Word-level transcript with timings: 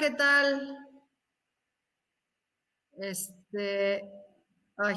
¿Qué 0.00 0.10
tal? 0.12 0.78
Este, 2.96 4.10
ay. 4.78 4.96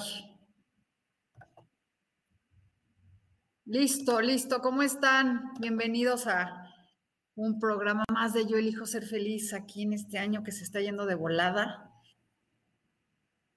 Listo, 3.65 4.21
listo. 4.21 4.61
¿Cómo 4.61 4.81
están? 4.81 5.55
Bienvenidos 5.59 6.25
a 6.27 6.69
un 7.35 7.59
programa 7.59 8.05
más 8.13 8.31
de 8.31 8.45
Yo 8.47 8.55
elijo 8.55 8.85
ser 8.85 9.03
feliz 9.03 9.53
aquí 9.53 9.83
en 9.83 9.91
este 9.91 10.19
año 10.19 10.41
que 10.41 10.53
se 10.53 10.63
está 10.63 10.79
yendo 10.79 11.05
de 11.05 11.15
volada. 11.15 11.91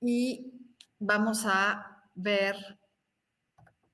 Y 0.01 0.53
vamos 0.99 1.45
a 1.47 2.03
ver, 2.17 2.57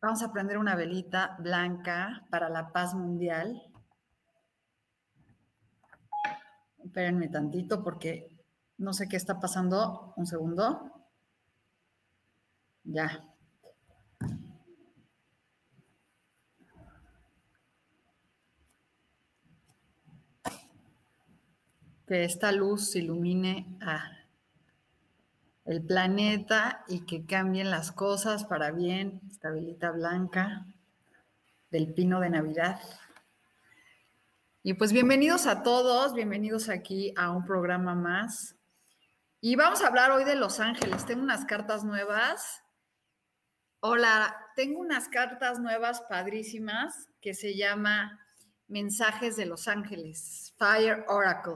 vamos 0.00 0.22
a 0.22 0.32
prender 0.32 0.56
una 0.56 0.74
velita 0.74 1.36
blanca 1.38 2.26
para 2.30 2.48
la 2.48 2.72
paz 2.72 2.94
mundial. 2.94 3.71
Espérenme 6.92 7.28
tantito 7.28 7.82
porque 7.82 8.28
no 8.76 8.92
sé 8.92 9.08
qué 9.08 9.16
está 9.16 9.40
pasando. 9.40 10.12
Un 10.14 10.26
segundo. 10.26 10.92
Ya. 12.84 13.24
Que 22.06 22.24
esta 22.24 22.52
luz 22.52 22.94
ilumine 22.94 23.78
a 23.80 24.10
el 25.64 25.82
planeta 25.82 26.84
y 26.88 27.06
que 27.06 27.24
cambien 27.24 27.70
las 27.70 27.90
cosas 27.90 28.44
para 28.44 28.70
bien. 28.70 29.22
Esta 29.30 29.48
velita 29.48 29.92
blanca 29.92 30.66
del 31.70 31.94
pino 31.94 32.20
de 32.20 32.28
Navidad. 32.28 32.78
Y 34.64 34.74
pues 34.74 34.92
bienvenidos 34.92 35.48
a 35.48 35.64
todos, 35.64 36.14
bienvenidos 36.14 36.68
aquí 36.68 37.12
a 37.16 37.32
un 37.32 37.44
programa 37.44 37.96
más. 37.96 38.54
Y 39.40 39.56
vamos 39.56 39.82
a 39.82 39.88
hablar 39.88 40.12
hoy 40.12 40.22
de 40.22 40.36
Los 40.36 40.60
Ángeles. 40.60 41.04
Tengo 41.04 41.24
unas 41.24 41.44
cartas 41.46 41.82
nuevas. 41.82 42.62
Hola, 43.80 44.36
tengo 44.54 44.78
unas 44.78 45.08
cartas 45.08 45.58
nuevas 45.58 46.02
padrísimas 46.02 47.08
que 47.20 47.34
se 47.34 47.56
llama 47.56 48.20
Mensajes 48.68 49.34
de 49.34 49.46
Los 49.46 49.66
Ángeles, 49.66 50.54
Fire 50.58 51.06
Oracle. 51.08 51.54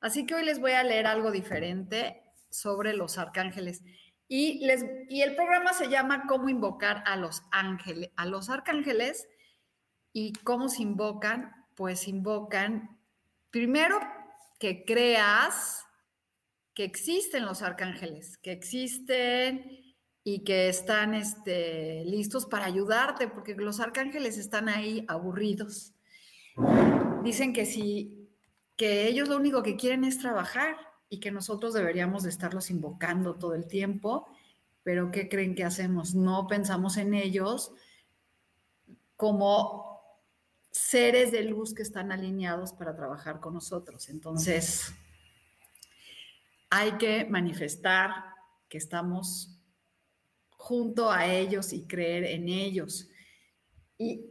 Así 0.00 0.26
que 0.26 0.34
hoy 0.34 0.44
les 0.44 0.58
voy 0.58 0.72
a 0.72 0.82
leer 0.82 1.06
algo 1.06 1.30
diferente 1.30 2.20
sobre 2.50 2.94
los 2.94 3.16
arcángeles. 3.16 3.84
Y, 4.26 4.66
les, 4.66 4.84
y 5.08 5.22
el 5.22 5.36
programa 5.36 5.72
se 5.72 5.88
llama 5.88 6.24
Cómo 6.26 6.48
invocar 6.48 7.04
a 7.06 7.14
los 7.14 7.44
ángeles, 7.52 8.10
a 8.16 8.26
los 8.26 8.50
arcángeles 8.50 9.28
y 10.12 10.32
cómo 10.42 10.68
se 10.68 10.82
invocan 10.82 11.59
pues 11.74 12.08
invocan 12.08 12.98
primero 13.50 13.98
que 14.58 14.84
creas 14.84 15.84
que 16.74 16.84
existen 16.84 17.44
los 17.44 17.62
arcángeles, 17.62 18.38
que 18.38 18.52
existen 18.52 19.94
y 20.22 20.44
que 20.44 20.68
están 20.68 21.14
este, 21.14 22.04
listos 22.04 22.46
para 22.46 22.66
ayudarte, 22.66 23.28
porque 23.28 23.54
los 23.54 23.80
arcángeles 23.80 24.38
están 24.38 24.68
ahí 24.68 25.04
aburridos. 25.08 25.94
Dicen 27.22 27.52
que 27.52 27.66
si 27.66 28.20
que 28.76 29.06
ellos 29.06 29.28
lo 29.28 29.36
único 29.36 29.62
que 29.62 29.76
quieren 29.76 30.04
es 30.04 30.18
trabajar 30.18 30.74
y 31.10 31.20
que 31.20 31.30
nosotros 31.30 31.74
deberíamos 31.74 32.22
de 32.22 32.30
estarlos 32.30 32.70
invocando 32.70 33.34
todo 33.34 33.54
el 33.54 33.66
tiempo, 33.66 34.26
pero 34.82 35.10
¿qué 35.10 35.28
creen 35.28 35.54
que 35.54 35.64
hacemos? 35.64 36.14
No 36.14 36.46
pensamos 36.46 36.96
en 36.96 37.12
ellos 37.12 37.72
como 39.16 39.89
seres 40.70 41.32
de 41.32 41.42
luz 41.44 41.74
que 41.74 41.82
están 41.82 42.12
alineados 42.12 42.72
para 42.72 42.94
trabajar 42.94 43.40
con 43.40 43.54
nosotros. 43.54 44.08
Entonces, 44.08 44.92
hay 46.70 46.92
que 46.92 47.24
manifestar 47.24 48.12
que 48.68 48.78
estamos 48.78 49.60
junto 50.50 51.10
a 51.10 51.26
ellos 51.26 51.72
y 51.72 51.86
creer 51.86 52.24
en 52.24 52.48
ellos. 52.48 53.08
Y 53.98 54.30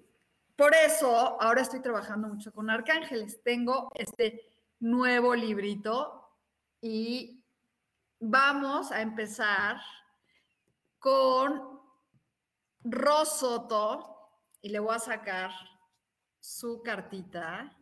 por 0.56 0.74
eso 0.74 1.42
ahora 1.42 1.62
estoy 1.62 1.82
trabajando 1.82 2.28
mucho 2.28 2.52
con 2.54 2.70
arcángeles. 2.70 3.42
Tengo 3.44 3.90
este 3.96 4.54
nuevo 4.80 5.36
librito 5.36 6.30
y 6.82 7.44
vamos 8.20 8.92
a 8.92 9.02
empezar 9.02 9.78
con 11.00 11.80
Rosoto 12.84 14.32
y 14.62 14.70
le 14.70 14.80
voy 14.80 14.96
a 14.96 15.00
sacar 15.00 15.52
su 16.50 16.82
cartita 16.82 17.78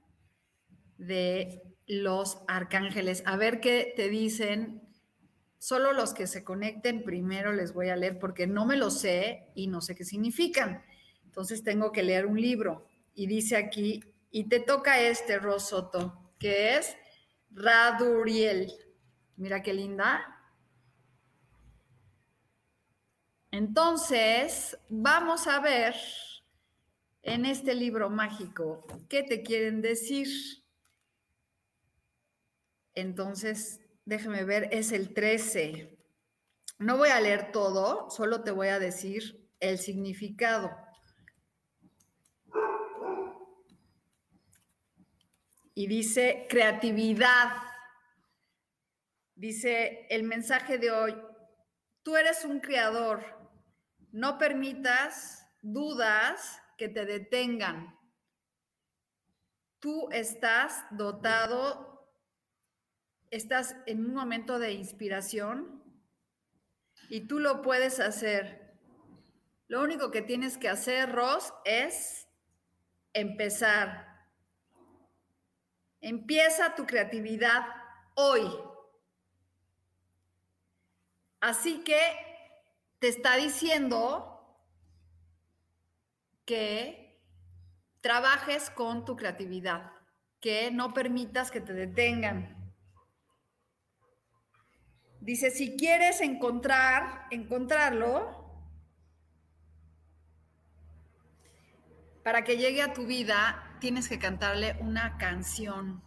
de 0.97 1.63
los 1.87 2.39
arcángeles. 2.49 3.23
A 3.25 3.37
ver 3.37 3.61
qué 3.61 3.93
te 3.95 4.09
dicen. 4.09 4.81
Solo 5.57 5.93
los 5.93 6.13
que 6.13 6.27
se 6.27 6.43
conecten 6.43 7.03
primero 7.03 7.53
les 7.53 7.73
voy 7.73 7.89
a 7.89 7.95
leer 7.95 8.19
porque 8.19 8.45
no 8.45 8.65
me 8.65 8.75
lo 8.75 8.91
sé 8.91 9.51
y 9.55 9.67
no 9.67 9.81
sé 9.81 9.95
qué 9.95 10.03
significan. 10.03 10.83
Entonces 11.23 11.63
tengo 11.63 11.91
que 11.93 12.03
leer 12.03 12.25
un 12.25 12.39
libro. 12.39 12.85
Y 13.15 13.25
dice 13.25 13.55
aquí, 13.55 14.03
y 14.31 14.49
te 14.49 14.59
toca 14.59 14.99
este, 14.99 15.39
Rosoto, 15.39 16.33
que 16.37 16.75
es 16.75 16.95
Raduriel. 17.51 18.71
Mira 19.37 19.63
qué 19.63 19.73
linda. 19.73 20.23
Entonces, 23.49 24.77
vamos 24.89 25.47
a 25.47 25.59
ver 25.59 25.95
en 27.27 27.45
este 27.45 27.75
libro 27.75 28.09
mágico, 28.09 28.87
¿qué 29.09 29.21
te 29.21 29.43
quieren 29.43 29.81
decir? 29.81 30.29
Entonces, 32.95 33.81
déjame 34.05 34.45
ver, 34.45 34.69
es 34.71 34.93
el 34.93 35.13
13. 35.13 35.99
No 36.79 36.95
voy 36.95 37.09
a 37.09 37.19
leer 37.19 37.51
todo, 37.51 38.09
solo 38.09 38.43
te 38.45 38.51
voy 38.51 38.69
a 38.69 38.79
decir 38.79 39.51
el 39.59 39.77
significado. 39.77 40.71
Y 45.73 45.87
dice 45.87 46.47
creatividad. 46.49 47.51
Dice 49.35 50.07
el 50.09 50.23
mensaje 50.23 50.77
de 50.77 50.91
hoy, 50.91 51.15
tú 52.03 52.15
eres 52.15 52.45
un 52.45 52.61
creador, 52.61 53.21
no 54.11 54.37
permitas 54.37 55.45
dudas 55.61 56.61
que 56.77 56.89
te 56.89 57.05
detengan. 57.05 57.97
Tú 59.79 60.09
estás 60.11 60.85
dotado, 60.91 62.07
estás 63.29 63.75
en 63.85 64.05
un 64.05 64.13
momento 64.13 64.59
de 64.59 64.73
inspiración 64.73 65.83
y 67.09 67.27
tú 67.27 67.39
lo 67.39 67.61
puedes 67.61 67.99
hacer. 67.99 68.75
Lo 69.67 69.81
único 69.81 70.11
que 70.11 70.21
tienes 70.21 70.57
que 70.57 70.69
hacer, 70.69 71.11
Ross, 71.11 71.53
es 71.65 72.27
empezar. 73.13 74.07
Empieza 75.99 76.75
tu 76.75 76.85
creatividad 76.85 77.65
hoy. 78.15 78.47
Así 81.39 81.83
que 81.83 81.99
te 82.99 83.09
está 83.09 83.35
diciendo 83.35 84.36
que 86.47 87.21
trabajes 88.01 88.71
con 88.71 89.05
tu 89.05 89.15
creatividad. 89.15 89.91
que 90.39 90.69
no 90.69 90.93
permitas 90.93 91.49
que 91.49 91.61
te 91.61 91.73
detengan. 91.73 92.55
Dice, 95.19 95.49
si 95.49 95.75
quieres 95.75 96.21
encontrar, 96.21 97.25
encontrarlo, 97.31 98.45
para 102.23 102.43
que 102.43 102.57
llegue 102.57 102.83
a 102.83 102.93
tu 102.93 103.07
vida, 103.07 103.77
tienes 103.81 104.07
que 104.07 104.19
cantarle 104.19 104.77
una 104.79 105.17
canción. 105.17 106.03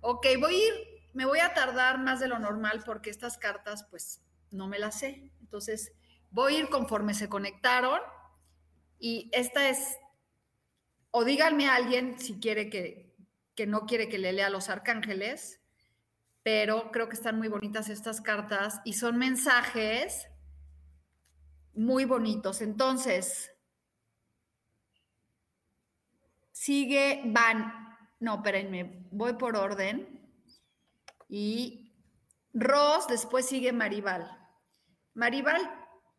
Ok, 0.00 0.26
voy 0.40 0.54
a 0.54 0.58
ir, 0.68 0.74
me 1.12 1.26
voy 1.26 1.40
a 1.40 1.52
tardar 1.52 1.98
más 1.98 2.18
de 2.18 2.28
lo 2.28 2.38
normal 2.38 2.82
porque 2.86 3.10
estas 3.10 3.36
cartas, 3.36 3.84
pues, 3.90 4.24
no 4.50 4.68
me 4.68 4.78
las 4.78 4.98
sé. 4.98 5.30
Entonces, 5.42 5.92
voy 6.30 6.56
a 6.56 6.58
ir 6.60 6.70
conforme 6.70 7.12
se 7.12 7.28
conectaron 7.28 8.00
y 9.04 9.28
esta 9.32 9.68
es, 9.68 9.98
o 11.10 11.24
díganme 11.24 11.68
a 11.68 11.74
alguien 11.74 12.20
si 12.20 12.38
quiere 12.38 12.70
que, 12.70 13.16
que 13.56 13.66
no 13.66 13.84
quiere 13.84 14.08
que 14.08 14.16
le 14.16 14.32
lea 14.32 14.48
los 14.48 14.68
arcángeles, 14.68 15.60
pero 16.44 16.92
creo 16.92 17.08
que 17.08 17.16
están 17.16 17.36
muy 17.36 17.48
bonitas 17.48 17.88
estas 17.88 18.20
cartas 18.20 18.80
y 18.84 18.92
son 18.92 19.18
mensajes 19.18 20.28
muy 21.74 22.04
bonitos. 22.04 22.60
Entonces, 22.60 23.50
sigue 26.52 27.22
Van, 27.24 27.96
no, 28.20 28.36
espérenme, 28.36 29.08
voy 29.10 29.32
por 29.32 29.56
orden. 29.56 30.30
Y 31.28 31.92
Ross, 32.54 33.08
después 33.08 33.46
sigue 33.46 33.72
Maribal. 33.72 34.30
Maribal, 35.14 35.60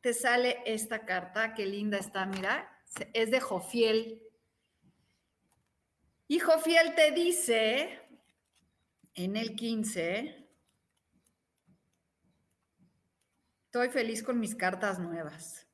te 0.01 0.13
sale 0.13 0.61
esta 0.65 1.05
carta, 1.05 1.53
qué 1.53 1.65
linda 1.65 1.97
está, 1.97 2.25
mira, 2.25 2.69
es 3.13 3.31
de 3.31 3.39
Jofiel. 3.39 4.21
Y 6.27 6.39
Jofiel 6.39 6.95
te 6.95 7.11
dice, 7.11 8.01
en 9.15 9.35
el 9.35 9.55
15, 9.55 10.49
estoy 13.65 13.89
feliz 13.89 14.23
con 14.23 14.39
mis 14.39 14.55
cartas 14.55 14.99
nuevas. 14.99 15.67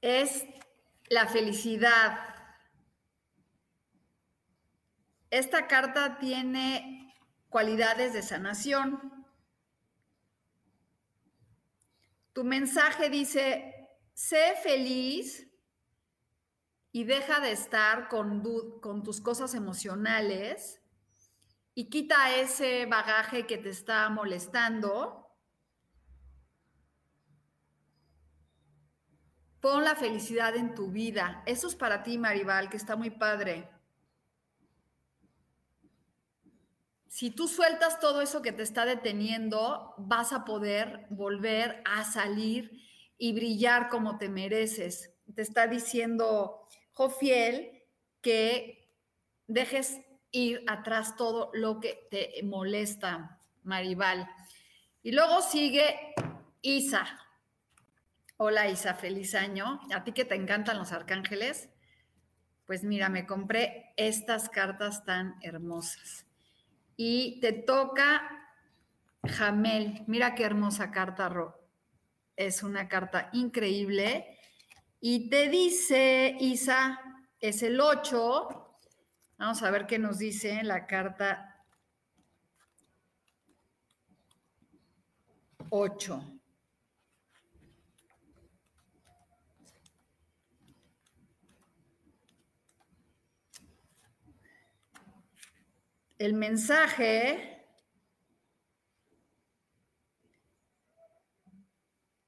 Es 0.00 0.44
la 1.08 1.28
felicidad. 1.28 2.34
Esta 5.30 5.68
carta 5.68 6.18
tiene 6.18 7.11
cualidades 7.52 8.14
de 8.14 8.22
sanación. 8.22 9.24
Tu 12.32 12.42
mensaje 12.42 13.10
dice, 13.10 13.90
sé 14.14 14.54
feliz 14.62 15.46
y 16.90 17.04
deja 17.04 17.40
de 17.40 17.52
estar 17.52 18.08
con, 18.08 18.42
tus 19.04 19.20
cosas 19.20 19.54
emocionales 19.54 20.80
y 21.74 21.90
quita 21.90 22.34
ese 22.34 22.86
bagaje 22.86 23.46
que 23.46 23.58
te 23.58 23.68
está 23.68 24.08
molestando. 24.08 25.18
Pon 29.60 29.84
la 29.84 29.94
felicidad 29.94 30.56
en 30.56 30.74
tu 30.74 30.90
vida. 30.90 31.42
Eso 31.46 31.68
es 31.68 31.76
para 31.76 32.02
ti, 32.02 32.18
Maribal, 32.18 32.70
que 32.70 32.78
está 32.78 32.96
muy 32.96 33.10
padre. 33.10 33.71
Si 37.12 37.30
tú 37.30 37.46
sueltas 37.46 38.00
todo 38.00 38.22
eso 38.22 38.40
que 38.40 38.52
te 38.52 38.62
está 38.62 38.86
deteniendo, 38.86 39.92
vas 39.98 40.32
a 40.32 40.46
poder 40.46 41.04
volver 41.10 41.82
a 41.84 42.04
salir 42.04 42.82
y 43.18 43.34
brillar 43.34 43.90
como 43.90 44.16
te 44.16 44.30
mereces. 44.30 45.12
Te 45.34 45.42
está 45.42 45.66
diciendo 45.66 46.66
Jofiel 46.92 47.82
que 48.22 48.96
dejes 49.46 50.00
ir 50.30 50.64
atrás 50.66 51.14
todo 51.14 51.50
lo 51.52 51.80
que 51.80 52.08
te 52.10 52.42
molesta, 52.44 53.42
Maribal. 53.62 54.26
Y 55.02 55.12
luego 55.12 55.42
sigue 55.42 56.14
Isa. 56.62 57.04
Hola 58.38 58.70
Isa, 58.70 58.94
feliz 58.94 59.34
año. 59.34 59.82
A 59.94 60.02
ti 60.02 60.12
que 60.12 60.24
te 60.24 60.34
encantan 60.34 60.78
los 60.78 60.92
arcángeles, 60.92 61.68
pues 62.64 62.84
mira, 62.84 63.10
me 63.10 63.26
compré 63.26 63.92
estas 63.98 64.48
cartas 64.48 65.04
tan 65.04 65.34
hermosas. 65.42 66.24
Y 67.04 67.40
te 67.40 67.52
toca 67.52 68.22
Jamel. 69.24 70.04
Mira 70.06 70.36
qué 70.36 70.44
hermosa 70.44 70.92
carta, 70.92 71.28
Ro 71.28 71.60
es 72.36 72.62
una 72.62 72.88
carta 72.88 73.28
increíble. 73.32 74.38
Y 75.00 75.28
te 75.28 75.48
dice, 75.48 76.36
Isa, 76.38 77.00
es 77.40 77.64
el 77.64 77.80
8. 77.80 78.78
Vamos 79.36 79.62
a 79.64 79.70
ver 79.72 79.88
qué 79.88 79.98
nos 79.98 80.18
dice 80.18 80.62
la 80.62 80.86
carta 80.86 81.64
8. 85.70 86.41
El 96.22 96.34
mensaje 96.34 97.66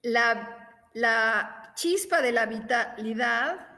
la, 0.03 1.73
chispa 1.77 2.21
de 2.21 2.33
la 2.33 2.47
vitalidad 2.47 3.69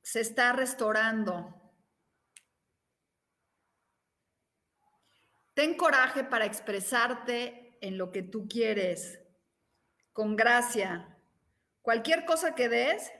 se 0.00 0.20
está 0.20 0.52
restaurando. 0.52 1.60
Ten 5.52 5.76
coraje 5.76 6.22
para 6.22 6.44
expresarte 6.44 7.78
en 7.80 7.98
lo 7.98 8.12
que 8.12 8.22
tú 8.22 8.46
quieres, 8.46 9.18
con 10.12 10.36
gracia. 10.36 11.18
Cualquier 11.82 12.24
cosa 12.26 12.54
que 12.54 12.68
des, 12.68 13.12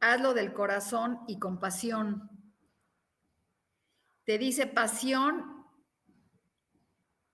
hazlo 0.00 0.34
del 0.34 0.52
corazón 0.52 1.20
y 1.28 1.38
con 1.38 1.60
pasión. 1.60 2.31
Te 4.24 4.38
dice 4.38 4.66
pasión 4.66 5.66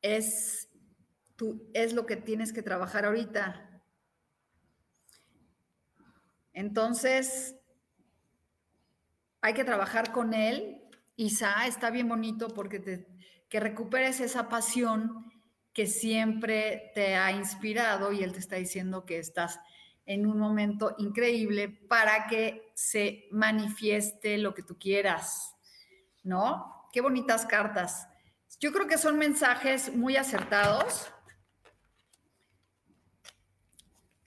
es 0.02 0.68
tú 1.36 1.70
es 1.72 1.92
lo 1.92 2.04
que 2.04 2.16
tienes 2.16 2.52
que 2.52 2.62
trabajar 2.62 3.04
ahorita. 3.04 3.82
Entonces, 6.52 7.54
hay 9.40 9.54
que 9.54 9.64
trabajar 9.64 10.10
con 10.10 10.34
él. 10.34 10.82
Isa, 11.14 11.66
está 11.66 11.90
bien 11.90 12.08
bonito 12.08 12.48
porque 12.48 12.80
te, 12.80 13.06
que 13.48 13.60
recuperes 13.60 14.20
esa 14.20 14.48
pasión 14.48 15.32
que 15.72 15.86
siempre 15.86 16.90
te 16.94 17.14
ha 17.14 17.30
inspirado 17.30 18.12
y 18.12 18.24
él 18.24 18.32
te 18.32 18.40
está 18.40 18.56
diciendo 18.56 19.06
que 19.06 19.18
estás 19.18 19.60
en 20.06 20.26
un 20.26 20.38
momento 20.38 20.96
increíble 20.98 21.68
para 21.68 22.26
que 22.26 22.72
se 22.74 23.28
manifieste 23.30 24.38
lo 24.38 24.54
que 24.54 24.64
tú 24.64 24.76
quieras, 24.76 25.54
¿no? 26.24 26.77
Qué 26.92 27.00
bonitas 27.00 27.46
cartas. 27.46 28.08
Yo 28.60 28.72
creo 28.72 28.86
que 28.86 28.98
son 28.98 29.18
mensajes 29.18 29.94
muy 29.94 30.16
acertados 30.16 31.12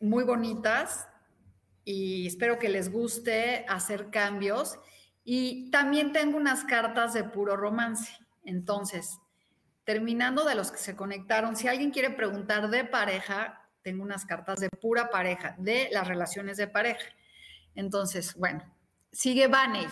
muy 0.01 0.24
bonitas 0.24 1.08
y 1.86 2.27
espero 2.27 2.60
que 2.60 2.70
les 2.70 2.91
guste 2.91 3.65
hacer 3.70 4.10
cambios. 4.10 4.77
Y 5.24 5.70
también 5.70 6.12
tengo 6.12 6.38
unas 6.38 6.63
cartas 6.63 7.13
de 7.13 7.24
puro 7.24 7.56
romance. 7.56 8.12
Entonces, 8.44 9.20
terminando 9.84 10.44
de 10.44 10.56
los 10.56 10.72
que 10.72 10.80
se 10.80 10.96
conectaron, 10.96 11.56
si 11.56 11.68
alguien 11.68 11.91
quiere 11.91 12.10
preguntar 12.10 12.70
de 12.70 12.84
pareja, 12.84 13.70
tengo 13.84 14.03
unas 14.03 14.25
cartas 14.25 14.60
de 14.60 14.70
pura 14.70 15.10
pareja, 15.10 15.56
de 15.60 15.89
las 15.91 16.08
relaciones 16.08 16.58
de 16.58 16.68
pareja. 16.68 17.08
Entonces, 17.75 18.36
bueno, 18.36 18.63
sigue 19.12 19.48
Vaney. 19.48 19.88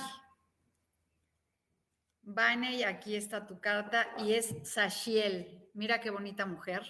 Vaney, 2.31 2.83
aquí 2.83 3.15
está 3.15 3.47
tu 3.47 3.59
carta 3.59 4.07
y 4.19 4.33
es 4.33 4.53
Sashiel. 4.63 5.67
Mira 5.73 5.99
qué 5.99 6.11
bonita 6.11 6.45
mujer 6.45 6.83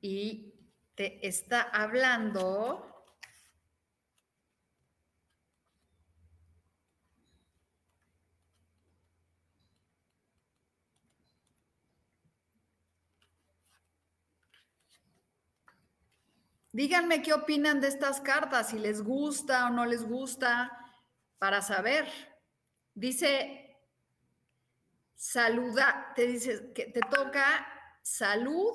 y 0.00 0.54
te 0.94 1.26
está 1.26 1.62
hablando 1.62 2.92
Díganme 16.72 17.22
qué 17.22 17.32
opinan 17.32 17.80
de 17.80 17.88
estas 17.88 18.20
cartas, 18.20 18.68
si 18.68 18.78
les 18.78 19.02
gusta 19.02 19.66
o 19.66 19.70
no 19.70 19.86
les 19.86 20.04
gusta, 20.04 20.85
para 21.38 21.62
saber. 21.62 22.06
Dice, 22.94 23.76
saluda, 25.14 26.12
te 26.14 26.26
dice 26.26 26.72
que 26.72 26.86
te 26.86 27.00
toca 27.00 27.66
salud 28.02 28.72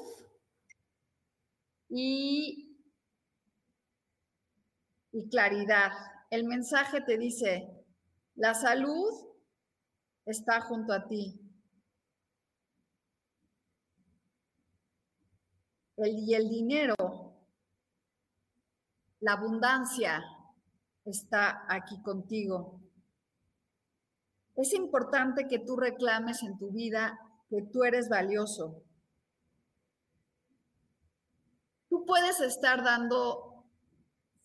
y, 1.89 2.77
y 5.12 5.30
claridad. 5.30 5.91
El 6.30 6.46
mensaje 6.46 7.01
te 7.01 7.18
dice, 7.18 7.86
la 8.36 8.53
salud 8.53 9.10
está 10.25 10.62
junto 10.62 10.94
a 10.94 11.08
ti. 11.08 11.38
El, 15.98 16.20
y 16.20 16.34
el 16.34 16.50
dinero, 16.50 16.96
la 19.20 19.34
abundancia 19.34 20.24
está 21.05 21.65
aquí 21.67 22.01
contigo. 22.01 22.79
Es 24.55 24.74
importante 24.74 25.48
que 25.48 25.60
tú 25.60 25.75
reclames 25.75 26.43
en 26.43 26.58
tu 26.58 26.72
vida 26.72 27.20
que 27.50 27.62
tú 27.62 27.84
eres 27.84 28.10
valioso. 28.10 28.81
Tú 31.89 32.05
puedes 32.05 32.39
estar 32.39 32.84
dando 32.84 33.65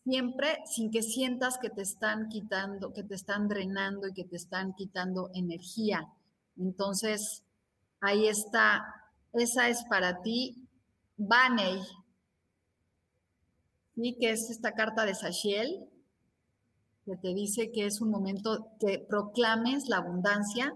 siempre 0.05 0.59
sin 0.67 0.91
que 0.91 1.03
sientas 1.03 1.59
que 1.59 1.71
te 1.71 1.83
están 1.83 2.29
quitando, 2.29 2.93
que 2.93 3.05
te 3.05 3.15
están 3.15 3.49
drenando 3.49 4.09
y 4.09 4.13
que 4.13 4.25
te 4.25 4.37
están 4.37 4.75
quitando 4.75 5.31
energía. 5.35 6.13
Entonces, 6.57 7.45
ahí 8.01 8.27
está, 8.27 8.85
esa 9.33 9.69
es 9.69 9.85
para 9.85 10.23
ti, 10.23 10.69
Baney, 11.17 11.81
¿sí? 13.95 14.17
que 14.19 14.31
es 14.31 14.51
esta 14.51 14.73
carta 14.73 15.05
de 15.05 15.15
Sachiel, 15.15 15.89
que 17.07 17.17
te 17.17 17.33
dice 17.33 17.71
que 17.71 17.87
es 17.87 18.01
un 18.01 18.11
momento 18.11 18.73
que 18.81 18.99
proclames 18.99 19.89
la 19.89 19.99
abundancia 19.99 20.75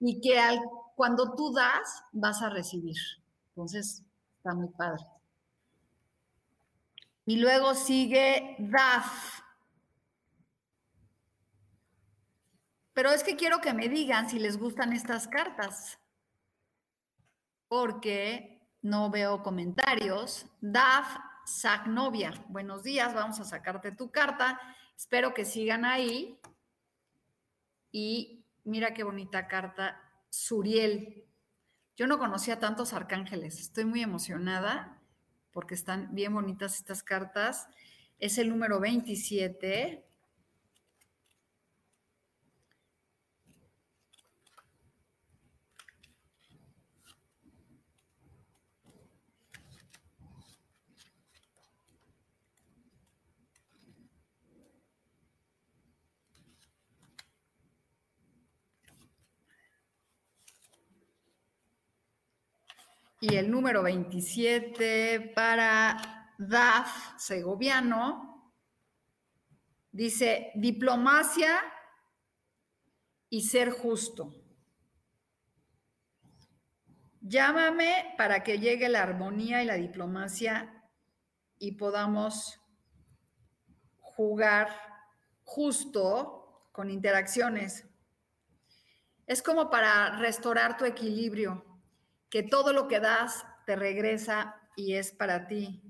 y 0.00 0.20
que 0.20 0.40
al, 0.40 0.60
cuando 0.96 1.36
tú 1.36 1.52
das, 1.52 2.02
vas 2.10 2.42
a 2.42 2.50
recibir. 2.50 2.96
Entonces, 3.50 4.02
está 4.36 4.52
muy 4.52 4.68
padre. 4.70 5.06
Y 7.24 7.36
luego 7.36 7.74
sigue 7.74 8.56
DAF. 8.58 9.40
Pero 12.92 13.10
es 13.10 13.22
que 13.22 13.36
quiero 13.36 13.60
que 13.60 13.72
me 13.72 13.88
digan 13.88 14.28
si 14.28 14.40
les 14.40 14.58
gustan 14.58 14.92
estas 14.92 15.28
cartas, 15.28 16.00
porque 17.68 18.60
no 18.82 19.08
veo 19.08 19.44
comentarios. 19.44 20.46
DAF 20.60 21.16
Sagnovia, 21.46 22.32
buenos 22.48 22.82
días, 22.82 23.14
vamos 23.14 23.38
a 23.38 23.44
sacarte 23.44 23.92
tu 23.92 24.10
carta. 24.10 24.60
Espero 25.00 25.32
que 25.32 25.46
sigan 25.46 25.86
ahí. 25.86 26.38
Y 27.90 28.44
mira 28.64 28.92
qué 28.92 29.02
bonita 29.02 29.48
carta, 29.48 29.98
Suriel. 30.28 31.24
Yo 31.96 32.06
no 32.06 32.18
conocía 32.18 32.60
tantos 32.60 32.92
arcángeles, 32.92 33.60
estoy 33.60 33.86
muy 33.86 34.02
emocionada 34.02 35.00
porque 35.52 35.74
están 35.74 36.14
bien 36.14 36.34
bonitas 36.34 36.76
estas 36.76 37.02
cartas. 37.02 37.66
Es 38.18 38.36
el 38.36 38.50
número 38.50 38.78
27. 38.78 40.04
Y 63.22 63.36
el 63.36 63.50
número 63.50 63.82
27 63.82 65.32
para 65.34 66.32
DAF 66.38 67.18
Segoviano 67.18 68.54
dice 69.92 70.52
diplomacia 70.54 71.60
y 73.28 73.42
ser 73.42 73.72
justo. 73.72 74.34
Llámame 77.20 78.14
para 78.16 78.42
que 78.42 78.58
llegue 78.58 78.88
la 78.88 79.02
armonía 79.02 79.62
y 79.62 79.66
la 79.66 79.74
diplomacia 79.74 80.82
y 81.58 81.72
podamos 81.72 82.58
jugar 83.98 84.70
justo 85.44 86.70
con 86.72 86.88
interacciones. 86.88 87.86
Es 89.26 89.42
como 89.42 89.68
para 89.68 90.16
restaurar 90.16 90.78
tu 90.78 90.86
equilibrio 90.86 91.69
que 92.30 92.44
todo 92.44 92.72
lo 92.72 92.86
que 92.86 93.00
das 93.00 93.44
te 93.66 93.76
regresa 93.76 94.56
y 94.76 94.94
es 94.94 95.12
para 95.12 95.48
ti. 95.48 95.82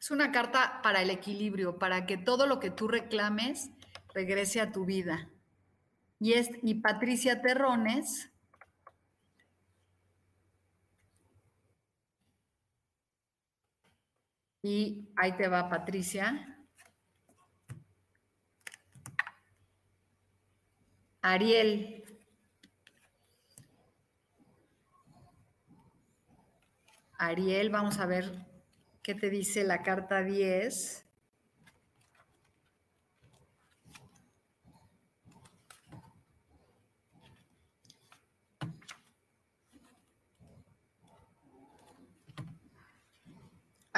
Es 0.00 0.12
una 0.12 0.32
carta 0.32 0.80
para 0.82 1.02
el 1.02 1.10
equilibrio, 1.10 1.78
para 1.78 2.06
que 2.06 2.16
todo 2.16 2.46
lo 2.46 2.60
que 2.60 2.70
tú 2.70 2.88
reclames 2.88 3.70
regrese 4.14 4.60
a 4.60 4.72
tu 4.72 4.86
vida. 4.86 5.28
Y, 6.20 6.32
es, 6.34 6.48
y 6.62 6.76
Patricia 6.76 7.42
Terrones 7.42 8.30
Y 14.70 15.08
ahí 15.16 15.32
te 15.32 15.48
va 15.48 15.70
Patricia. 15.70 16.58
Ariel. 21.22 22.04
Ariel, 27.16 27.70
vamos 27.70 27.98
a 27.98 28.04
ver 28.04 28.46
qué 29.02 29.14
te 29.14 29.30
dice 29.30 29.64
la 29.64 29.82
carta 29.82 30.22
10. 30.22 31.07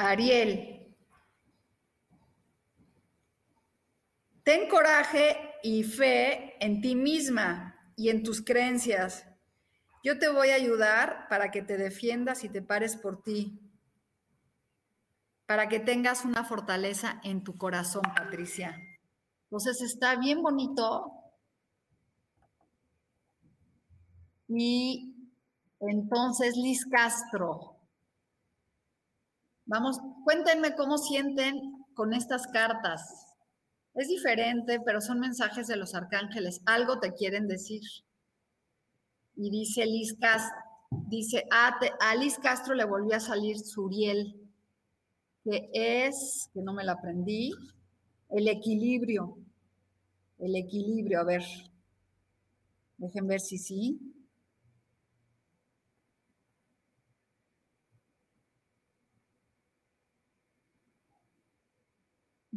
Ariel, 0.09 0.95
ten 4.43 4.67
coraje 4.67 5.37
y 5.63 5.83
fe 5.83 6.55
en 6.65 6.81
ti 6.81 6.95
misma 6.95 7.75
y 7.95 8.09
en 8.09 8.23
tus 8.23 8.43
creencias. 8.43 9.25
Yo 10.03 10.17
te 10.17 10.29
voy 10.29 10.49
a 10.49 10.55
ayudar 10.55 11.27
para 11.29 11.51
que 11.51 11.61
te 11.61 11.77
defiendas 11.77 12.43
y 12.43 12.49
te 12.49 12.61
pares 12.61 12.97
por 12.97 13.21
ti, 13.21 13.59
para 15.45 15.69
que 15.69 15.79
tengas 15.79 16.25
una 16.25 16.43
fortaleza 16.43 17.21
en 17.23 17.43
tu 17.43 17.57
corazón, 17.57 18.03
Patricia. 18.15 18.81
Entonces 19.43 19.81
está 19.81 20.15
bien 20.15 20.41
bonito. 20.41 21.11
Y 24.47 25.13
entonces 25.79 26.55
Liz 26.57 26.85
Castro, 26.85 27.70
Vamos, 29.71 30.01
cuéntenme 30.25 30.75
cómo 30.75 30.97
sienten 30.97 31.85
con 31.93 32.11
estas 32.13 32.45
cartas. 32.47 33.25
Es 33.93 34.09
diferente, 34.09 34.81
pero 34.85 34.99
son 34.99 35.21
mensajes 35.21 35.67
de 35.67 35.77
los 35.77 35.95
arcángeles. 35.95 36.61
Algo 36.65 36.99
te 36.99 37.13
quieren 37.13 37.47
decir. 37.47 37.81
Y 39.37 39.49
dice 39.49 39.85
Liz 39.85 40.17
Castro, 40.19 40.57
dice, 41.07 41.45
ah, 41.53 41.79
a 42.01 42.15
Liz 42.15 42.37
Castro 42.39 42.75
le 42.75 42.83
volvió 42.83 43.15
a 43.15 43.21
salir 43.21 43.59
Suriel, 43.59 44.45
que 45.45 45.69
es, 45.73 46.49
que 46.53 46.61
no 46.61 46.73
me 46.73 46.83
la 46.83 46.91
aprendí, 46.91 47.53
el 48.27 48.49
equilibrio. 48.49 49.37
El 50.37 50.57
equilibrio, 50.57 51.21
a 51.21 51.23
ver, 51.23 51.43
dejen 52.97 53.25
ver 53.25 53.39
si 53.39 53.57
sí. 53.57 54.20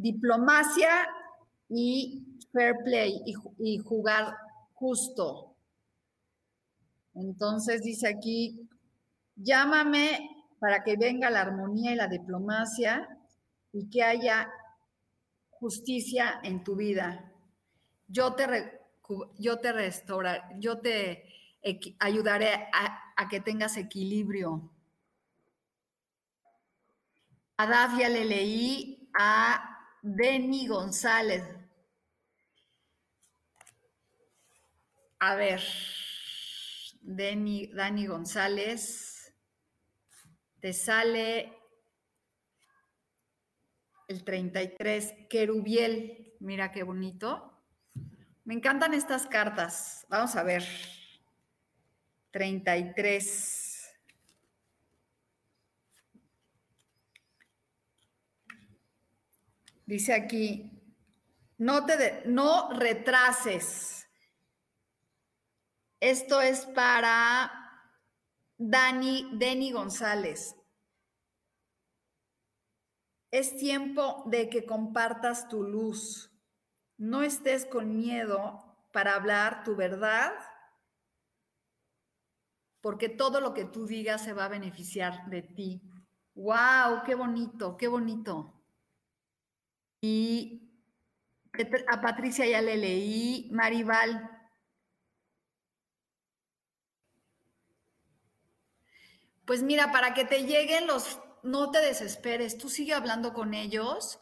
Diplomacia 0.04 1.08
y 1.70 2.23
fair 2.52 2.75
play 2.84 3.23
y, 3.58 3.78
jugar 3.78 4.37
justo. 4.75 5.56
Entonces 7.14 7.80
dice 7.80 8.08
aquí, 8.08 8.68
llámame 9.34 10.28
para 10.58 10.84
que 10.84 10.99
venga 10.99 11.30
la 11.30 11.40
armonía 11.40 11.92
y 11.92 11.96
la 11.96 12.06
diplomacia 12.06 13.08
y 13.73 13.88
que 13.88 14.02
haya 14.02 14.52
justicia 15.49 16.38
en 16.42 16.62
tu 16.62 16.76
vida. 16.76 17.32
Yo 18.06 18.34
te, 18.34 18.78
yo 19.38 19.58
te 19.58 19.73
yo 20.58 20.80
te 20.80 21.25
ayudaré 21.99 22.68
a, 22.75 23.14
a 23.16 23.28
que 23.30 23.40
tengas 23.40 23.78
equilibrio. 23.78 24.70
A 27.56 27.66
Dafia 27.66 28.11
le 28.11 28.26
leí 28.26 29.08
a 29.18 29.73
Denny 30.06 30.66
González. 30.66 31.42
A 35.18 35.34
ver, 35.34 35.62
Denny, 37.00 37.68
Dani 37.68 38.06
González, 38.06 39.34
te 40.61 40.75
sale 40.75 41.56
el 44.06 44.25
33, 44.25 45.14
Querubiel. 45.30 46.34
Mira 46.38 46.70
qué 46.70 46.82
bonito. 46.82 47.64
Me 48.44 48.52
encantan 48.52 48.92
estas 48.92 49.26
cartas. 49.26 50.04
Vamos 50.11 50.37
a 50.37 50.42
ver. 50.42 50.64
33. 52.30 53.73
Dice 59.86 60.14
aquí, 60.14 60.70
no 61.58 61.84
te 61.84 62.22
no 62.26 62.70
retrases. 62.70 64.06
Esto 66.00 66.40
es 66.40 66.66
para 66.66 67.50
Dani, 68.56 69.30
Deni 69.38 69.72
González. 69.72 70.56
Es 73.30 73.56
tiempo 73.56 74.22
de 74.26 74.48
que 74.48 74.64
compartas 74.64 75.48
tu 75.48 75.62
luz. 75.64 76.30
No 76.96 77.22
estés 77.22 77.66
con 77.66 77.96
miedo 77.96 78.88
para 78.92 79.16
hablar 79.16 79.64
tu 79.64 79.74
verdad, 79.74 80.32
porque 82.80 83.08
todo 83.08 83.40
lo 83.40 83.52
que 83.52 83.64
tú 83.64 83.86
digas 83.86 84.22
se 84.22 84.34
va 84.34 84.44
a 84.44 84.48
beneficiar 84.48 85.28
de 85.30 85.42
ti. 85.42 85.82
¡Wow! 86.34 87.02
¡Qué 87.04 87.14
bonito! 87.14 87.76
¡Qué 87.76 87.88
bonito! 87.88 88.53
Y 90.06 90.61
a 91.88 92.02
Patricia 92.02 92.44
ya 92.46 92.61
le 92.61 92.76
leí, 92.76 93.49
Maribal. 93.50 94.30
Pues 99.46 99.62
mira, 99.62 99.92
para 99.92 100.12
que 100.12 100.26
te 100.26 100.44
lleguen 100.44 100.87
los, 100.87 101.20
no 101.42 101.70
te 101.70 101.80
desesperes, 101.80 102.58
tú 102.58 102.68
sigue 102.68 102.92
hablando 102.92 103.32
con 103.32 103.54
ellos 103.54 104.20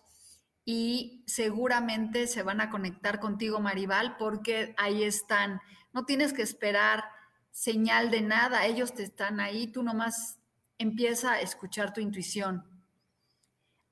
y 0.65 1.25
seguramente 1.27 2.29
se 2.29 2.45
van 2.45 2.61
a 2.61 2.71
conectar 2.71 3.19
contigo, 3.19 3.59
Maribal, 3.59 4.17
porque 4.19 4.77
ahí 4.79 5.03
están. 5.03 5.61
No 5.93 6.05
tienes 6.05 6.33
que 6.33 6.43
esperar 6.43 7.03
señal 7.51 8.13
de 8.13 8.21
nada, 8.21 8.67
ellos 8.67 8.95
te 8.95 9.03
están 9.03 9.41
ahí, 9.41 9.67
tú 9.67 9.83
nomás 9.83 10.39
empieza 10.79 11.33
a 11.33 11.41
escuchar 11.41 11.93
tu 11.93 12.01
intuición. 12.01 12.65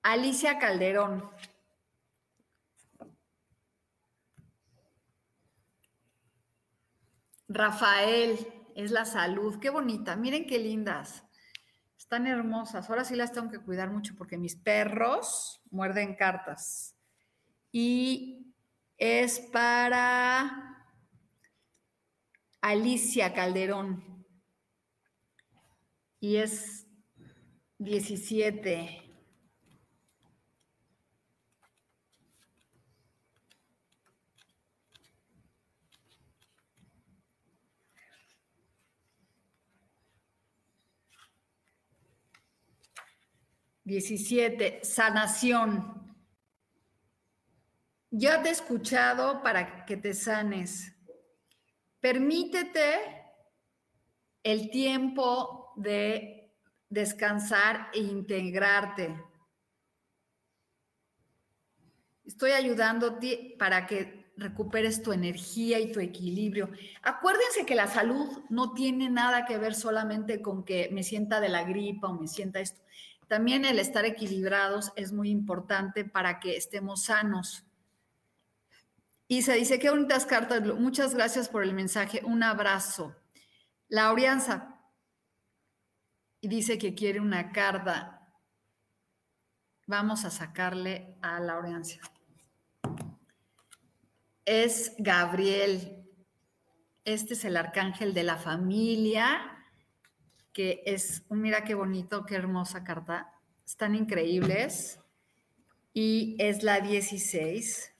Alicia 0.02 0.60
Calderón. 0.60 1.28
Rafael, 7.52 8.38
es 8.76 8.92
la 8.92 9.04
salud. 9.04 9.58
Qué 9.58 9.70
bonita. 9.70 10.14
Miren 10.14 10.46
qué 10.46 10.60
lindas. 10.60 11.24
Están 11.98 12.28
hermosas. 12.28 12.88
Ahora 12.88 13.04
sí 13.04 13.16
las 13.16 13.32
tengo 13.32 13.50
que 13.50 13.58
cuidar 13.58 13.90
mucho 13.90 14.14
porque 14.16 14.38
mis 14.38 14.54
perros 14.54 15.60
muerden 15.68 16.14
cartas. 16.14 16.96
Y 17.72 18.54
es 18.96 19.40
para 19.52 20.86
Alicia 22.60 23.34
Calderón. 23.34 24.24
Y 26.20 26.36
es 26.36 26.86
17. 27.78 29.09
17, 43.84 44.80
sanación. 44.82 46.14
Ya 48.10 48.42
te 48.42 48.48
he 48.48 48.52
escuchado 48.52 49.42
para 49.42 49.84
que 49.86 49.96
te 49.96 50.14
sanes. 50.14 50.92
Permítete 52.00 53.20
el 54.42 54.70
tiempo 54.70 55.72
de 55.76 56.52
descansar 56.88 57.88
e 57.94 58.00
integrarte. 58.00 59.16
Estoy 62.24 62.52
ayudándote 62.52 63.54
para 63.58 63.86
que 63.86 64.32
recuperes 64.36 65.02
tu 65.02 65.12
energía 65.12 65.78
y 65.78 65.92
tu 65.92 66.00
equilibrio. 66.00 66.70
Acuérdense 67.02 67.66
que 67.66 67.74
la 67.74 67.86
salud 67.86 68.44
no 68.48 68.72
tiene 68.72 69.10
nada 69.10 69.44
que 69.44 69.58
ver 69.58 69.74
solamente 69.74 70.40
con 70.40 70.64
que 70.64 70.88
me 70.92 71.02
sienta 71.02 71.40
de 71.40 71.50
la 71.50 71.64
gripa 71.64 72.08
o 72.08 72.18
me 72.18 72.26
sienta 72.26 72.60
esto. 72.60 72.80
También 73.30 73.64
el 73.64 73.78
estar 73.78 74.04
equilibrados 74.04 74.92
es 74.96 75.12
muy 75.12 75.30
importante 75.30 76.04
para 76.04 76.40
que 76.40 76.56
estemos 76.56 77.04
sanos. 77.04 77.64
Y 79.28 79.42
se 79.42 79.52
dice, 79.52 79.78
qué 79.78 79.88
bonitas 79.88 80.26
cartas, 80.26 80.60
muchas 80.74 81.14
gracias 81.14 81.48
por 81.48 81.62
el 81.62 81.72
mensaje, 81.72 82.22
un 82.24 82.42
abrazo. 82.42 83.14
La 83.86 84.10
Orianza 84.10 84.80
dice 86.42 86.76
que 86.76 86.92
quiere 86.96 87.20
una 87.20 87.52
carta. 87.52 88.34
Vamos 89.86 90.24
a 90.24 90.30
sacarle 90.30 91.16
a 91.22 91.38
la 91.38 91.56
Orianza. 91.56 92.00
Es 94.44 94.92
Gabriel. 94.98 96.04
Este 97.04 97.34
es 97.34 97.44
el 97.44 97.56
arcángel 97.56 98.12
de 98.12 98.24
la 98.24 98.38
familia 98.38 99.59
que 100.52 100.82
es, 100.86 101.24
mira 101.30 101.64
qué 101.64 101.74
bonito, 101.74 102.24
qué 102.26 102.36
hermosa 102.36 102.84
carta, 102.84 103.32
están 103.64 103.94
increíbles. 103.94 105.00
Y 105.92 106.36
es 106.38 106.62
la 106.62 106.80
16. 106.80 107.90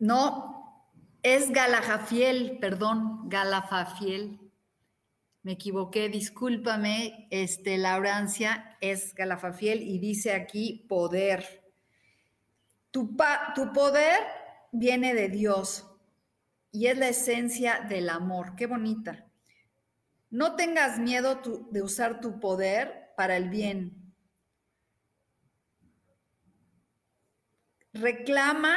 No, 0.00 0.88
es 1.22 1.50
Galajafiel, 1.52 2.58
perdón, 2.58 3.28
Galafafiel. 3.28 4.39
Me 5.42 5.52
equivoqué, 5.52 6.10
discúlpame, 6.10 7.26
este, 7.30 7.78
Laurancia 7.78 8.76
es 8.80 9.14
Galafafiel 9.14 9.82
y 9.82 9.98
dice 9.98 10.34
aquí 10.34 10.84
poder. 10.88 11.64
Tu, 12.90 13.16
tu 13.54 13.72
poder 13.72 14.20
viene 14.70 15.14
de 15.14 15.28
Dios 15.28 15.86
y 16.70 16.88
es 16.88 16.98
la 16.98 17.08
esencia 17.08 17.80
del 17.88 18.10
amor. 18.10 18.54
Qué 18.54 18.66
bonita. 18.66 19.26
No 20.28 20.56
tengas 20.56 20.98
miedo 20.98 21.40
de 21.70 21.82
usar 21.82 22.20
tu 22.20 22.38
poder 22.38 23.12
para 23.16 23.36
el 23.36 23.48
bien. 23.48 24.14
Reclama 27.92 28.76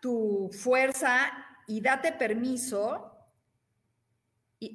tu 0.00 0.50
fuerza 0.52 1.30
y 1.66 1.80
date 1.80 2.12
permiso 2.12 3.14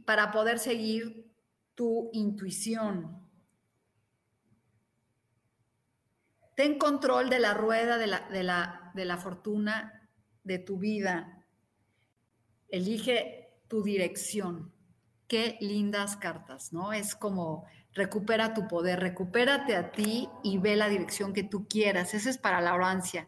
para 0.05 0.31
poder 0.31 0.59
seguir 0.59 1.22
tu 1.75 2.09
intuición. 2.13 3.21
Ten 6.55 6.77
control 6.77 7.29
de 7.29 7.39
la 7.39 7.53
rueda 7.53 7.97
de 7.97 8.07
la, 8.07 8.27
de 8.29 8.43
la, 8.43 8.91
de 8.93 9.05
la 9.05 9.17
fortuna 9.17 10.09
de 10.43 10.59
tu 10.59 10.77
vida. 10.77 11.45
Elige 12.69 13.49
tu 13.67 13.81
dirección. 13.81 14.71
Qué 15.27 15.57
lindas 15.61 16.15
cartas, 16.17 16.73
¿no? 16.73 16.93
Es 16.93 17.15
como 17.15 17.65
recupera 17.93 18.53
tu 18.53 18.67
poder, 18.67 18.99
recupérate 18.99 19.75
a 19.75 19.91
ti 19.91 20.29
y 20.43 20.57
ve 20.57 20.75
la 20.75 20.89
dirección 20.89 21.33
que 21.33 21.43
tú 21.43 21.67
quieras. 21.67 22.13
Ese 22.13 22.29
es 22.29 22.37
para 22.37 22.61
la 22.61 22.73
orancia. 22.73 23.27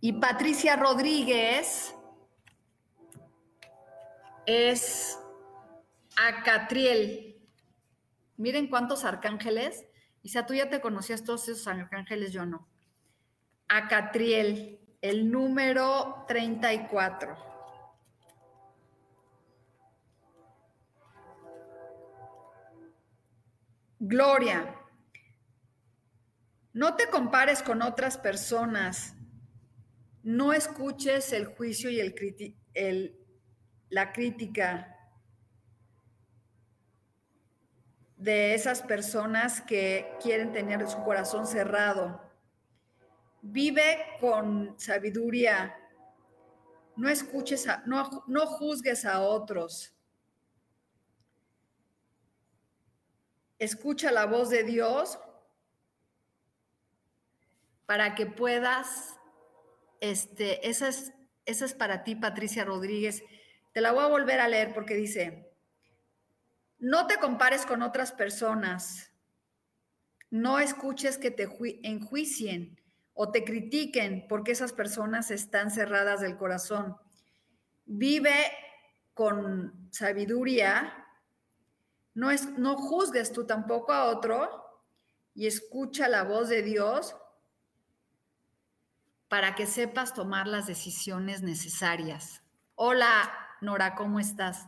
Y 0.00 0.14
Patricia 0.14 0.76
Rodríguez 0.76 1.94
es 4.46 5.18
Acatriel. 6.16 7.31
Miren 8.42 8.66
cuántos 8.66 9.04
arcángeles. 9.04 9.86
sea, 10.24 10.46
tú 10.46 10.54
ya 10.54 10.68
te 10.68 10.80
conocías 10.80 11.22
todos 11.22 11.48
esos 11.48 11.68
arcángeles, 11.68 12.32
yo 12.32 12.44
no. 12.44 12.68
Acatriel, 13.68 14.80
el 15.00 15.30
número 15.30 16.24
34. 16.26 17.36
Gloria, 24.00 24.74
no 26.72 26.96
te 26.96 27.06
compares 27.06 27.62
con 27.62 27.80
otras 27.80 28.18
personas. 28.18 29.14
no 30.24 30.52
escuches 30.52 31.32
el 31.32 31.46
juicio 31.46 31.90
y 31.90 32.00
el, 32.74 33.16
la 33.88 34.12
crítica 34.12 35.01
de 38.22 38.54
esas 38.54 38.82
personas 38.82 39.60
que 39.60 40.16
quieren 40.22 40.52
tener 40.52 40.88
su 40.88 41.02
corazón 41.02 41.44
cerrado. 41.44 42.20
Vive 43.40 43.98
con 44.20 44.78
sabiduría. 44.78 45.76
No 46.94 47.08
escuches, 47.08 47.66
no, 47.84 48.24
no 48.28 48.46
juzgues 48.46 49.04
a 49.04 49.22
otros. 49.22 49.92
Escucha 53.58 54.12
la 54.12 54.26
voz 54.26 54.50
de 54.50 54.62
Dios 54.62 55.18
para 57.86 58.14
que 58.14 58.26
puedas, 58.26 59.18
este, 60.00 60.68
esa 60.68 60.86
es, 60.86 61.12
esa 61.44 61.64
es 61.64 61.74
para 61.74 62.04
ti, 62.04 62.14
Patricia 62.14 62.64
Rodríguez. 62.64 63.24
Te 63.72 63.80
la 63.80 63.90
voy 63.90 64.04
a 64.04 64.08
volver 64.08 64.38
a 64.38 64.46
leer 64.46 64.72
porque 64.72 64.94
dice, 64.94 65.51
no 66.82 67.06
te 67.06 67.18
compares 67.18 67.64
con 67.64 67.80
otras 67.80 68.10
personas. 68.10 69.12
No 70.30 70.58
escuches 70.58 71.16
que 71.16 71.30
te 71.30 71.48
enjuicien 71.84 72.80
o 73.14 73.30
te 73.30 73.44
critiquen 73.44 74.26
porque 74.28 74.50
esas 74.50 74.72
personas 74.72 75.30
están 75.30 75.70
cerradas 75.70 76.20
del 76.20 76.36
corazón. 76.36 76.96
Vive 77.84 78.34
con 79.14 79.88
sabiduría. 79.92 81.06
No, 82.14 82.32
es, 82.32 82.58
no 82.58 82.76
juzgues 82.76 83.32
tú 83.32 83.46
tampoco 83.46 83.92
a 83.92 84.06
otro 84.06 84.82
y 85.34 85.46
escucha 85.46 86.08
la 86.08 86.24
voz 86.24 86.48
de 86.48 86.62
Dios 86.62 87.14
para 89.28 89.54
que 89.54 89.66
sepas 89.66 90.14
tomar 90.14 90.48
las 90.48 90.66
decisiones 90.66 91.42
necesarias. 91.42 92.42
Hola, 92.74 93.30
Nora, 93.60 93.94
¿cómo 93.94 94.18
estás? 94.18 94.66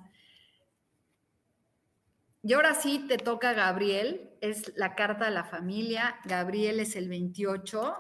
Y 2.46 2.52
ahora 2.52 2.74
sí 2.74 3.07
te 3.09 3.16
toca 3.16 3.54
Gabriel, 3.54 4.30
es 4.42 4.76
la 4.76 4.94
carta 4.94 5.24
de 5.24 5.30
la 5.30 5.44
familia. 5.44 6.16
Gabriel 6.26 6.78
es 6.78 6.94
el 6.94 7.09
28. 7.09 7.96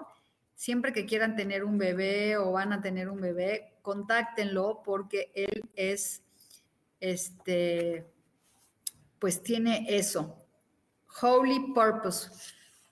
Siempre 0.54 0.92
que 0.92 1.06
quieran 1.06 1.34
tener 1.34 1.64
un 1.64 1.78
bebé 1.78 2.36
o 2.36 2.52
van 2.52 2.74
a 2.74 2.82
tener 2.82 3.08
un 3.08 3.22
bebé, 3.22 3.78
contáctenlo 3.80 4.82
porque 4.84 5.32
él 5.34 5.62
es, 5.74 6.22
este, 7.00 8.06
pues 9.18 9.42
tiene 9.42 9.86
eso. 9.88 10.46
Holy 11.22 11.72
Purpose. 11.74 12.30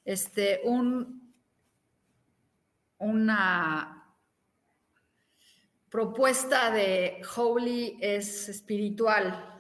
Este, 0.06 0.62
un, 0.64 1.34
una 2.96 4.06
propuesta 5.90 6.70
de 6.70 7.20
Holy 7.36 7.98
es 8.00 8.48
espiritual, 8.48 9.51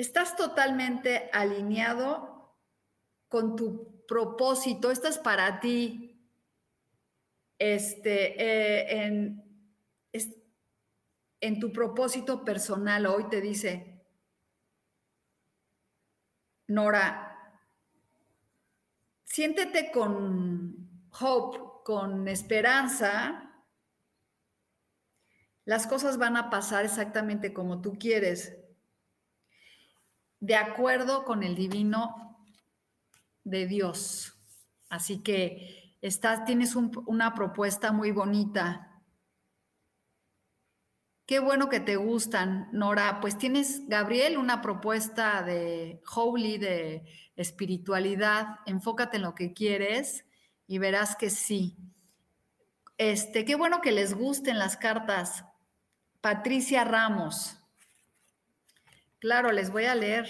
estás 0.00 0.34
totalmente 0.34 1.28
alineado 1.32 2.56
con 3.28 3.54
tu 3.54 4.06
propósito, 4.06 4.90
esto 4.90 5.08
es 5.08 5.18
para 5.18 5.60
ti, 5.60 6.26
este, 7.58 8.42
eh, 8.42 9.04
en, 9.04 9.44
en 11.40 11.60
tu 11.60 11.70
propósito 11.70 12.44
personal, 12.44 13.06
hoy 13.06 13.28
te 13.28 13.42
dice, 13.42 14.02
Nora, 16.66 17.54
siéntete 19.24 19.90
con 19.92 21.04
hope, 21.20 21.58
con 21.84 22.26
esperanza, 22.26 23.64
las 25.66 25.86
cosas 25.86 26.16
van 26.16 26.38
a 26.38 26.48
pasar 26.48 26.86
exactamente 26.86 27.52
como 27.52 27.82
tú 27.82 27.98
quieres 27.98 28.59
de 30.40 30.56
acuerdo 30.56 31.24
con 31.24 31.42
el 31.42 31.54
divino 31.54 32.38
de 33.44 33.66
Dios. 33.66 34.34
Así 34.88 35.22
que 35.22 35.96
estás, 36.00 36.44
tienes 36.44 36.74
una 36.74 37.34
propuesta 37.34 37.92
muy 37.92 38.10
bonita. 38.10 38.86
Qué 41.26 41.38
bueno 41.38 41.68
que 41.68 41.78
te 41.78 41.94
gustan, 41.94 42.68
Nora. 42.72 43.20
Pues 43.20 43.38
tienes, 43.38 43.86
Gabriel, 43.86 44.36
una 44.36 44.60
propuesta 44.60 45.42
de 45.42 46.02
holy, 46.12 46.58
de 46.58 47.04
espiritualidad. 47.36 48.56
Enfócate 48.66 49.18
en 49.18 49.22
lo 49.22 49.34
que 49.36 49.52
quieres 49.52 50.24
y 50.66 50.78
verás 50.78 51.14
que 51.14 51.30
sí. 51.30 51.76
Este, 52.98 53.44
qué 53.44 53.54
bueno 53.54 53.80
que 53.80 53.92
les 53.92 54.14
gusten 54.14 54.58
las 54.58 54.76
cartas. 54.76 55.44
Patricia 56.20 56.82
Ramos. 56.84 57.59
Claro, 59.20 59.52
les 59.52 59.70
voy 59.70 59.84
a 59.84 59.94
leer. 59.94 60.26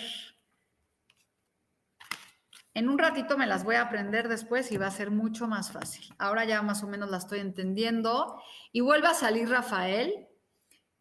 En 2.74 2.88
un 2.88 2.98
ratito 2.98 3.38
me 3.38 3.46
las 3.46 3.64
voy 3.64 3.76
a 3.76 3.83
aprender 3.83 4.29
después 4.29 4.70
y 4.72 4.76
va 4.76 4.88
a 4.88 4.92
ser 4.92 5.11
mucho 5.11 5.46
más 5.46 5.70
fácil. 5.70 6.12
Ahora 6.18 6.44
ya 6.44 6.62
más 6.62 6.83
o 6.83 6.88
menos 6.88 7.11
la 7.11 7.18
estoy 7.18 7.40
entendiendo. 7.40 8.40
Y 8.72 8.81
vuelve 8.81 9.09
a 9.09 9.14
salir 9.14 9.48
Rafael, 9.48 10.29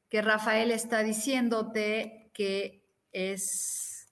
que 0.07 0.21
Rafael 0.21 0.71
está 0.71 1.03
diciéndote 1.03 2.31
que 2.33 2.85
es, 3.11 4.07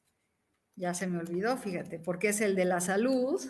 ya 0.76 0.94
se 0.94 1.08
me 1.08 1.20
olvidó, 1.20 1.58
fíjate, 1.58 2.00
porque 2.00 2.30
es 2.30 2.42
el 2.42 2.56
de 2.56 2.66
la 2.66 2.82
salud. 2.82 3.42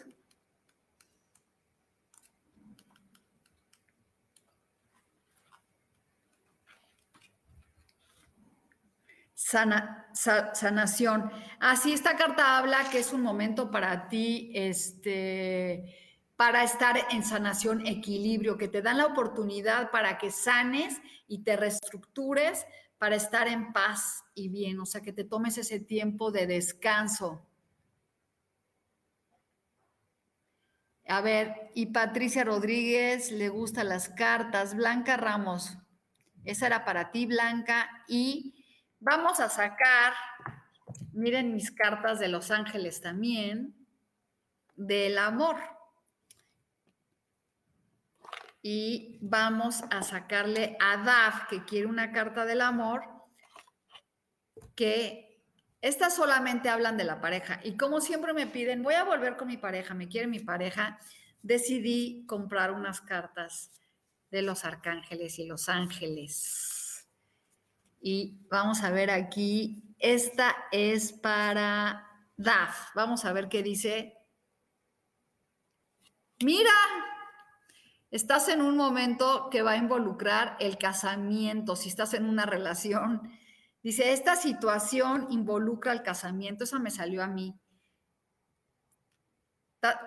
Sana, 9.49 10.10
sanación. 10.12 11.31
Así 11.62 11.93
esta 11.93 12.17
carta 12.17 12.57
habla 12.57 12.89
que 12.91 12.99
es 12.99 13.13
un 13.13 13.21
momento 13.21 13.71
para 13.71 14.10
ti, 14.10 14.51
este, 14.53 15.95
para 16.36 16.63
estar 16.63 16.97
en 17.12 17.23
sanación, 17.23 17.88
equilibrio, 17.88 18.57
que 18.57 18.67
te 18.67 18.81
dan 18.81 18.97
la 18.97 19.05
oportunidad 19.05 19.89
para 19.89 20.17
que 20.17 20.31
sanes 20.31 20.97
y 21.29 21.43
te 21.43 21.55
reestructures 21.55 22.65
para 22.97 23.15
estar 23.15 23.47
en 23.47 23.71
paz 23.71 24.21
y 24.36 24.49
bien, 24.49 24.81
o 24.81 24.86
sea, 24.86 24.99
que 24.99 25.13
te 25.13 25.23
tomes 25.23 25.57
ese 25.57 25.79
tiempo 25.79 26.29
de 26.29 26.45
descanso. 26.45 27.41
A 31.07 31.21
ver, 31.21 31.71
y 31.73 31.86
Patricia 31.86 32.43
Rodríguez 32.43 33.31
le 33.31 33.47
gustan 33.47 33.88
las 33.88 34.10
cartas. 34.10 34.75
Blanca 34.75 35.15
Ramos, 35.15 35.77
esa 36.43 36.67
era 36.67 36.83
para 36.83 37.12
ti, 37.12 37.27
Blanca. 37.27 37.89
Y 38.10 38.56
Vamos 38.99 39.39
a 39.39 39.49
sacar, 39.49 40.13
miren 41.13 41.53
mis 41.53 41.71
cartas 41.71 42.19
de 42.19 42.27
Los 42.27 42.49
Ángeles 42.49 42.99
también, 42.99 43.75
del 44.75 45.17
amor. 45.17 45.57
Y 48.63 49.19
vamos 49.21 49.83
a 49.91 50.01
sacarle 50.01 50.77
a 50.79 50.97
Daf, 50.97 51.47
que 51.47 51.63
quiere 51.63 51.86
una 51.86 52.12
carta 52.12 52.45
del 52.45 52.62
amor, 52.62 53.03
que 54.75 55.43
estas 55.81 56.15
solamente 56.15 56.69
hablan 56.69 56.97
de 56.97 57.03
la 57.03 57.21
pareja. 57.21 57.60
Y 57.63 57.77
como 57.77 58.01
siempre 58.01 58.33
me 58.33 58.47
piden, 58.47 58.81
voy 58.81 58.95
a 58.95 59.03
volver 59.03 59.38
con 59.38 59.47
mi 59.47 59.57
pareja, 59.57 59.93
me 59.93 60.07
quiere 60.07 60.27
mi 60.27 60.39
pareja, 60.39 60.99
decidí 61.43 62.25
comprar 62.25 62.71
unas 62.71 62.99
cartas 62.99 63.71
de 64.31 64.41
los 64.41 64.65
arcángeles 64.65 65.38
y 65.38 65.45
los 65.45 65.69
ángeles. 65.69 66.76
Y 67.99 68.45
vamos 68.49 68.83
a 68.83 68.91
ver 68.91 69.10
aquí, 69.10 69.95
esta 69.99 70.55
es 70.71 71.13
para 71.13 72.07
DAF. 72.38 72.93
Vamos 72.95 73.25
a 73.25 73.33
ver 73.33 73.49
qué 73.49 73.63
dice. 73.63 74.13
Mira, 76.43 76.71
estás 78.12 78.47
en 78.49 78.62
un 78.62 78.77
momento 78.77 79.49
que 79.49 79.63
va 79.63 79.71
a 79.71 79.77
involucrar 79.77 80.55
el 80.60 80.77
casamiento, 80.77 81.75
si 81.75 81.89
estás 81.89 82.13
en 82.13 82.25
una 82.25 82.45
relación. 82.45 83.31
Dice, 83.81 84.13
esta 84.13 84.36
situación 84.36 85.27
involucra 85.31 85.93
el 85.93 86.03
casamiento, 86.03 86.63
eso 86.63 86.79
me 86.79 86.91
salió 86.91 87.23
a 87.23 87.27
mí. 87.27 87.60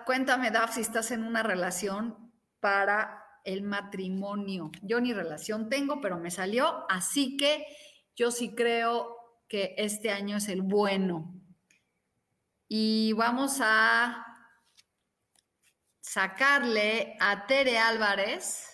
cuéntame, 0.05 0.51
Daf, 0.51 0.75
si 0.75 0.81
estás 0.81 1.11
en 1.11 1.23
una 1.23 1.43
relación 1.43 2.31
para 2.59 3.20
el 3.43 3.63
matrimonio. 3.63 4.71
Yo 4.81 4.99
ni 4.99 5.13
relación 5.13 5.69
tengo, 5.69 6.01
pero 6.01 6.17
me 6.17 6.31
salió, 6.31 6.85
así 6.89 7.37
que 7.37 7.65
yo 8.15 8.31
sí 8.31 8.53
creo 8.55 9.17
que 9.47 9.75
este 9.77 10.11
año 10.11 10.37
es 10.37 10.47
el 10.47 10.61
bueno. 10.61 11.33
Y 12.67 13.13
vamos 13.13 13.59
a 13.61 14.25
sacarle 15.99 17.17
a 17.19 17.45
Tere 17.47 17.77
Álvarez. 17.77 18.67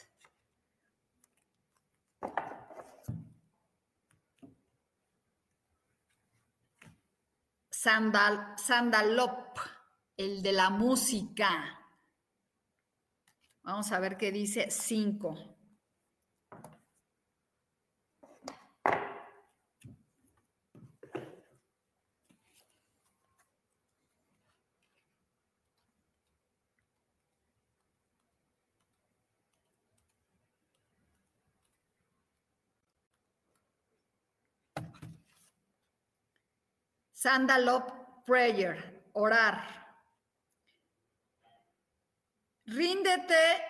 Sandal, 7.69 8.55
Sandalop, 8.57 9.59
el 10.17 10.41
de 10.41 10.51
la 10.51 10.69
música. 10.69 11.76
Vamos 13.67 13.91
a 13.91 13.99
ver 13.99 14.15
qué 14.15 14.31
dice 14.31 14.71
5. 14.71 15.35
Sandalop 37.11 37.91
Prayer, 38.25 39.09
orar. 39.11 39.86
Ríndete, 42.67 43.63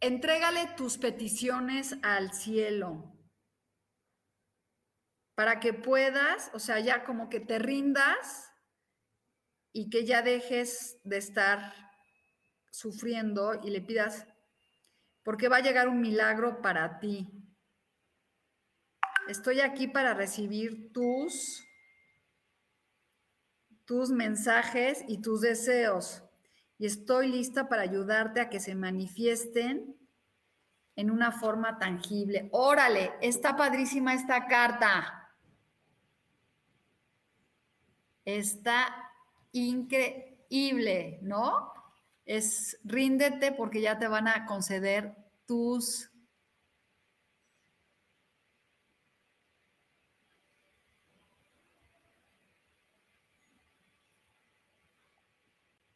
entrégale 0.00 0.66
tus 0.76 0.98
peticiones 0.98 1.96
al 2.02 2.34
cielo 2.34 3.14
para 5.34 5.60
que 5.60 5.72
puedas, 5.72 6.50
o 6.52 6.58
sea, 6.58 6.80
ya 6.80 7.04
como 7.04 7.30
que 7.30 7.40
te 7.40 7.58
rindas 7.58 8.52
y 9.72 9.88
que 9.88 10.04
ya 10.04 10.20
dejes 10.20 11.00
de 11.02 11.16
estar 11.16 11.72
sufriendo 12.70 13.54
y 13.62 13.70
le 13.70 13.80
pidas, 13.80 14.26
porque 15.22 15.48
va 15.48 15.56
a 15.56 15.62
llegar 15.62 15.88
un 15.88 16.02
milagro 16.02 16.60
para 16.60 17.00
ti. 17.00 17.26
Estoy 19.28 19.60
aquí 19.60 19.88
para 19.88 20.12
recibir 20.12 20.92
tus, 20.92 21.63
tus 23.84 24.10
mensajes 24.10 25.04
y 25.08 25.18
tus 25.18 25.40
deseos. 25.40 26.22
Y 26.78 26.86
estoy 26.86 27.28
lista 27.28 27.68
para 27.68 27.82
ayudarte 27.82 28.40
a 28.40 28.48
que 28.48 28.60
se 28.60 28.74
manifiesten 28.74 29.96
en 30.96 31.10
una 31.10 31.32
forma 31.32 31.78
tangible. 31.78 32.48
Órale, 32.52 33.12
está 33.20 33.56
padrísima 33.56 34.14
esta 34.14 34.46
carta. 34.46 35.30
Está 38.24 38.94
increíble, 39.52 41.18
¿no? 41.22 41.72
Es 42.24 42.78
ríndete 42.84 43.52
porque 43.52 43.80
ya 43.80 43.98
te 43.98 44.08
van 44.08 44.28
a 44.28 44.46
conceder 44.46 45.14
tus 45.46 46.10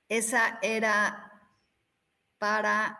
Esa 0.09 0.59
era 0.63 1.29
para, 2.39 2.99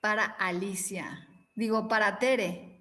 para 0.00 0.24
Alicia, 0.24 1.26
digo, 1.54 1.88
para 1.88 2.18
Tere. 2.18 2.76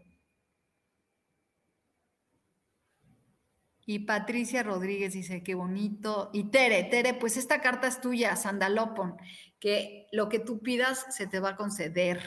Y 3.87 3.99
Patricia 3.99 4.63
Rodríguez 4.63 5.13
dice, 5.13 5.43
qué 5.43 5.53
bonito. 5.53 6.31
Y 6.33 6.45
Tere, 6.45 6.83
Tere, 6.85 7.13
pues 7.13 7.37
esta 7.37 7.61
carta 7.61 7.87
es 7.87 8.01
tuya, 8.01 8.35
Sandalopon, 8.35 9.15
que 9.59 10.07
lo 10.11 10.27
que 10.27 10.39
tú 10.39 10.61
pidas 10.61 11.05
se 11.15 11.27
te 11.27 11.39
va 11.39 11.49
a 11.49 11.55
conceder. 11.55 12.21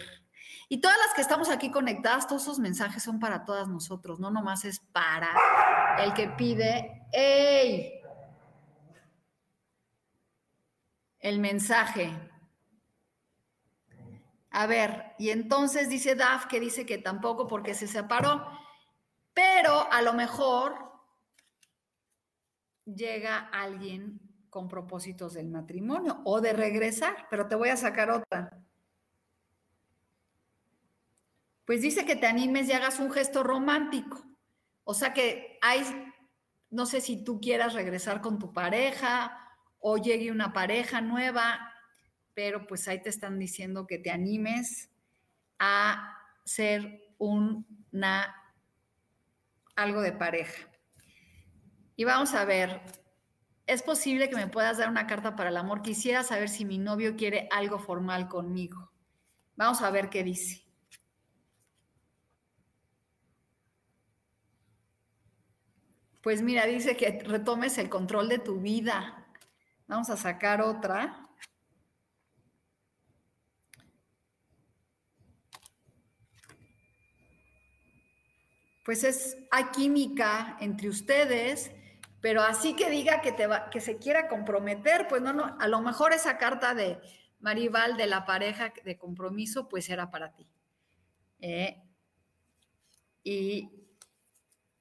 Y 0.71 0.81
todas 0.81 0.97
las 0.99 1.15
que 1.15 1.23
estamos 1.23 1.49
aquí 1.49 1.71
conectadas, 1.71 2.29
todos 2.29 2.43
esos 2.43 2.59
mensajes 2.61 3.03
son 3.03 3.19
para 3.19 3.45
todas 3.45 3.69
nosotros, 3.69 4.21
no 4.21 4.31
nomás 4.31 4.65
es 4.65 4.81
para 4.93 5.31
el 5.99 6.15
que 6.15 6.29
pide, 6.29 7.09
¡Ey! 7.13 7.98
El 11.21 11.39
mensaje. 11.39 12.13
A 14.51 14.67
ver, 14.67 15.15
y 15.19 15.31
entonces 15.31 15.89
dice 15.89 16.15
Daf 16.15 16.47
que 16.47 16.61
dice 16.61 16.87
que 16.87 16.99
tampoco 16.99 17.47
porque 17.47 17.75
se 17.75 17.87
separó, 17.87 18.47
pero 19.35 19.91
a 19.93 20.03
lo 20.03 20.15
mejor 20.15 20.89
llega 22.85 23.39
alguien 23.53 24.21
con 24.49 24.69
propósitos 24.69 25.35
del 25.35 25.49
matrimonio 25.49 26.23
o 26.25 26.41
de 26.41 26.53
regresar, 26.55 27.27
pero 27.31 27.47
te 27.47 27.55
voy 27.55 27.69
a 27.69 27.77
sacar 27.77 28.11
otra. 28.11 28.65
Pues 31.67 31.83
dice 31.83 32.07
que 32.07 32.17
te 32.17 32.27
animes 32.27 32.69
y 32.69 32.73
hagas 32.73 32.99
un 32.99 33.11
gesto 33.11 33.43
romántico. 33.43 34.25
O 34.85 34.95
sea 34.95 35.13
que 35.13 35.59
hay, 35.61 35.85
no 36.71 36.87
sé 36.87 37.03
si 37.03 37.23
tú 37.23 37.41
quieras 37.41 37.75
regresar 37.75 38.23
con 38.23 38.39
tu 38.39 38.55
pareja 38.55 39.48
o 39.81 39.97
llegue 39.97 40.31
una 40.31 40.53
pareja 40.53 41.01
nueva, 41.01 41.73
pero 42.35 42.67
pues 42.67 42.87
ahí 42.89 43.03
te 43.03 43.09
están 43.09 43.39
diciendo 43.39 43.87
que 43.87 43.99
te 43.99 44.11
animes 44.11 44.91
a 45.59 46.17
ser 46.45 47.03
una 47.19 48.35
algo 49.77 50.01
de 50.01 50.13
pareja. 50.13 50.69
Y 51.97 52.05
vamos 52.05 52.35
a 52.35 52.45
ver, 52.45 52.81
es 53.67 53.83
posible 53.83 54.29
que 54.29 54.37
me 54.37 54.49
puedas 54.49 54.79
dar 54.79 54.89
una 54.89 55.07
carta 55.07 55.37
para 55.37 55.51
el 55.51 55.57
amor. 55.57 55.83
Quisiera 55.83 56.23
saber 56.23 56.49
si 56.49 56.65
mi 56.65 56.79
novio 56.79 57.17
quiere 57.17 57.49
algo 57.51 57.79
formal 57.79 58.29
conmigo. 58.29 58.91
Vamos 59.57 59.83
a 59.83 59.91
ver 59.91 60.09
qué 60.09 60.25
dice. 60.25 60.65
Pues 66.23 66.43
mira, 66.43 66.67
dice 66.67 66.97
que 66.97 67.21
retomes 67.25 67.79
el 67.79 67.89
control 67.89 68.29
de 68.29 68.39
tu 68.39 68.61
vida, 68.61 69.28
Vamos 69.89 70.11
a 70.11 70.19
sacar 70.19 70.61
otra. 70.61 71.27
Pues 78.85 79.03
es, 79.03 79.39
hay 79.51 79.65
química 79.75 80.59
entre 80.61 80.91
ustedes, 80.91 81.73
pero 82.21 82.43
así 82.43 82.77
que 82.77 82.91
diga 82.91 83.23
que, 83.23 83.33
te 83.33 83.47
va, 83.47 83.71
que 83.71 83.81
se 83.81 83.97
quiera 83.97 84.29
comprometer, 84.29 85.09
pues 85.09 85.23
no, 85.23 85.33
no, 85.33 85.57
a 85.59 85.69
lo 85.69 85.81
mejor 85.81 86.13
esa 86.13 86.37
carta 86.37 86.75
de 86.75 87.01
Maribal 87.41 87.97
de 87.97 88.07
la 88.07 88.27
pareja 88.27 88.73
de 88.85 88.99
compromiso, 88.99 89.69
pues 89.69 89.89
era 89.89 90.11
para 90.11 90.35
ti. 90.35 90.47
Eh, 91.41 91.83
y, 93.25 93.71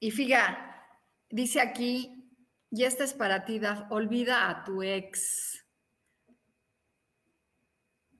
y 0.00 0.10
fíjate, 0.10 0.58
dice 1.30 1.60
aquí, 1.62 2.17
y 2.70 2.84
esta 2.84 3.04
es 3.04 3.14
para 3.14 3.44
ti, 3.44 3.58
Daf. 3.58 3.90
Olvida 3.90 4.48
a 4.48 4.64
tu 4.64 4.82
ex. 4.82 5.64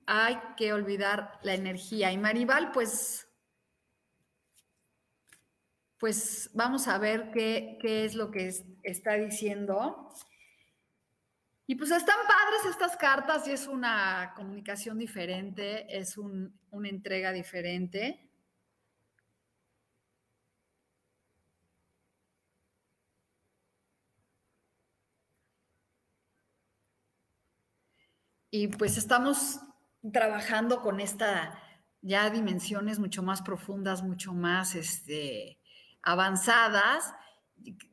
Hay 0.06 0.38
que 0.56 0.72
olvidar 0.72 1.38
la 1.42 1.54
energía. 1.54 2.10
Y 2.12 2.18
Maribal, 2.18 2.72
pues, 2.72 3.28
pues 5.98 6.50
vamos 6.54 6.88
a 6.88 6.96
ver 6.98 7.30
qué, 7.30 7.78
es 7.82 8.14
lo 8.14 8.30
que 8.30 8.50
está 8.82 9.14
diciendo. 9.14 10.14
Y 11.66 11.74
pues 11.74 11.90
están 11.90 12.16
padres 12.26 12.70
estas 12.70 12.96
cartas 12.96 13.46
y 13.46 13.50
es 13.50 13.66
una 13.66 14.32
comunicación 14.34 14.96
diferente, 14.96 15.86
es 15.94 16.16
una 16.16 16.88
entrega 16.88 17.30
diferente. 17.32 18.27
Y 28.50 28.68
pues 28.68 28.96
estamos 28.96 29.60
trabajando 30.12 30.80
con 30.82 31.00
esta 31.00 31.62
ya 32.00 32.30
dimensiones 32.30 32.98
mucho 32.98 33.22
más 33.22 33.42
profundas, 33.42 34.02
mucho 34.02 34.32
más 34.32 34.74
este, 34.74 35.58
avanzadas, 36.02 37.14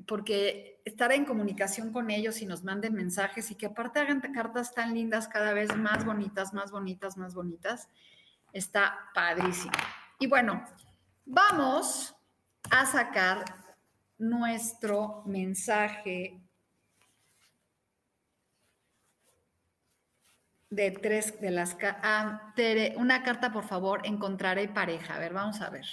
porque 0.08 0.82
estar 0.86 1.12
en 1.12 1.26
comunicación 1.26 1.92
con 1.92 2.12
ellos 2.12 2.42
y 2.42 2.46
nos 2.46 2.64
manden 2.64 2.94
mensajes 2.94 3.50
y 3.50 3.56
que 3.56 3.66
aparte 3.66 4.00
hagan 4.00 4.22
cartas 4.22 4.74
tan 4.74 4.94
lindas, 4.94 5.28
cada 5.28 5.54
vez 5.54 5.76
más 5.76 6.06
bonitas, 6.06 6.54
más 6.54 6.72
bonitas, 6.72 7.18
más 7.18 7.34
bonitas, 7.34 7.90
está 8.54 9.10
padrísimo. 9.14 9.74
Y 10.20 10.28
bueno, 10.28 10.64
vamos 11.26 12.16
a 12.70 12.86
sacar 12.86 13.44
nuestro 14.18 15.24
mensaje 15.26 16.45
de 20.70 20.92
tres 20.92 21.40
de 21.42 21.52
las... 21.52 21.78
Ah, 21.82 22.54
Tere, 22.56 22.96
una 22.98 23.24
carta, 23.24 23.52
por 23.52 23.66
favor, 23.66 24.02
encontraré 24.06 24.68
pareja. 24.68 25.16
A 25.16 25.20
ver, 25.20 25.34
vamos 25.34 25.62
a 25.62 25.70
ver. 25.70 25.86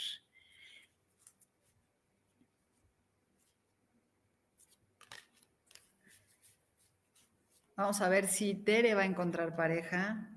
Vamos 7.76 8.00
a 8.00 8.08
ver 8.08 8.26
si 8.28 8.54
Tere 8.54 8.94
va 8.94 9.02
a 9.02 9.06
encontrar 9.06 9.56
pareja. 9.56 10.28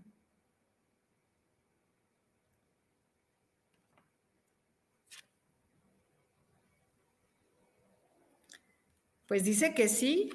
Pues 9.28 9.43
dice 9.43 9.74
que 9.74 9.89
sí, 9.89 10.30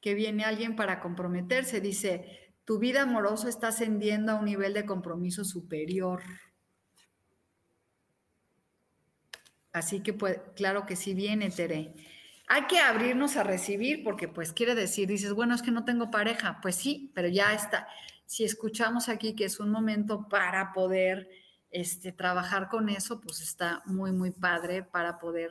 que 0.00 0.14
viene 0.14 0.44
alguien 0.44 0.76
para 0.76 1.00
comprometerse. 1.00 1.80
Dice, 1.80 2.43
tu 2.64 2.78
vida 2.78 3.02
amorosa 3.02 3.48
está 3.48 3.68
ascendiendo 3.68 4.32
a 4.32 4.36
un 4.36 4.46
nivel 4.46 4.74
de 4.74 4.86
compromiso 4.86 5.44
superior. 5.44 6.22
Así 9.72 10.00
que, 10.00 10.12
pues, 10.12 10.38
claro 10.54 10.86
que 10.86 10.96
sí 10.96 11.14
viene, 11.14 11.50
Tere. 11.50 11.94
Hay 12.46 12.66
que 12.66 12.78
abrirnos 12.78 13.36
a 13.36 13.42
recibir 13.42 14.04
porque, 14.04 14.28
pues, 14.28 14.52
quiere 14.52 14.74
decir, 14.74 15.08
dices, 15.08 15.32
bueno, 15.32 15.54
es 15.54 15.62
que 15.62 15.72
no 15.72 15.84
tengo 15.84 16.10
pareja. 16.10 16.60
Pues 16.62 16.76
sí, 16.76 17.10
pero 17.14 17.28
ya 17.28 17.52
está. 17.52 17.88
Si 18.26 18.44
escuchamos 18.44 19.08
aquí 19.08 19.34
que 19.34 19.44
es 19.44 19.60
un 19.60 19.70
momento 19.70 20.28
para 20.28 20.72
poder 20.72 21.28
este, 21.70 22.12
trabajar 22.12 22.68
con 22.68 22.88
eso, 22.88 23.20
pues 23.20 23.40
está 23.40 23.82
muy, 23.84 24.12
muy 24.12 24.30
padre 24.30 24.84
para 24.84 25.18
poder 25.18 25.50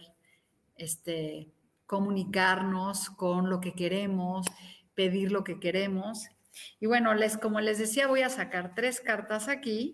este, 0.77 1.51
comunicarnos 1.85 3.09
con 3.09 3.49
lo 3.49 3.59
que 3.59 3.73
queremos, 3.73 4.47
pedir 4.95 5.31
lo 5.31 5.43
que 5.43 5.59
queremos. 5.59 6.29
Y 6.79 6.87
bueno, 6.87 7.13
les, 7.13 7.37
como 7.37 7.59
les 7.59 7.77
decía, 7.77 8.07
voy 8.07 8.21
a 8.21 8.29
sacar 8.29 8.73
tres 8.75 9.01
cartas 9.01 9.47
aquí 9.47 9.93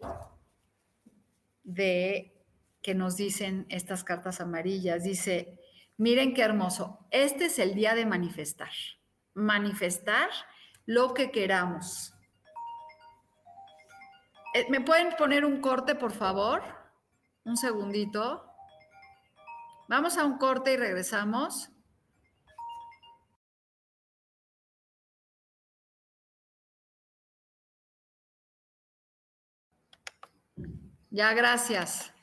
de 1.63 2.36
que 2.82 2.95
nos 2.95 3.15
dicen 3.17 3.65
estas 3.69 4.04
cartas 4.04 4.41
amarillas. 4.41 5.04
Dice, 5.04 5.60
miren 5.98 6.34
qué 6.34 6.41
hermoso, 6.41 7.06
este 7.12 7.45
es 7.45 7.60
el 7.60 7.76
día 7.76 7.95
de 7.95 8.06
manifestar. 8.06 8.72
Manifestar 9.34 10.30
lo 10.86 11.13
que 11.13 11.32
queramos. 11.32 12.13
Eh, 14.54 14.65
¿Me 14.69 14.82
pueden 14.82 15.15
poner 15.15 15.45
un 15.45 15.62
corte, 15.62 15.95
por 15.95 16.12
favor? 16.12 16.63
Un 17.43 17.56
segundito. 17.56 18.45
Vamos 19.88 20.17
a 20.17 20.26
un 20.26 20.38
corte 20.38 20.74
y 20.74 20.78
regresamos. 20.78 21.69
Ya, 31.12 31.34
gracias. 31.34 32.13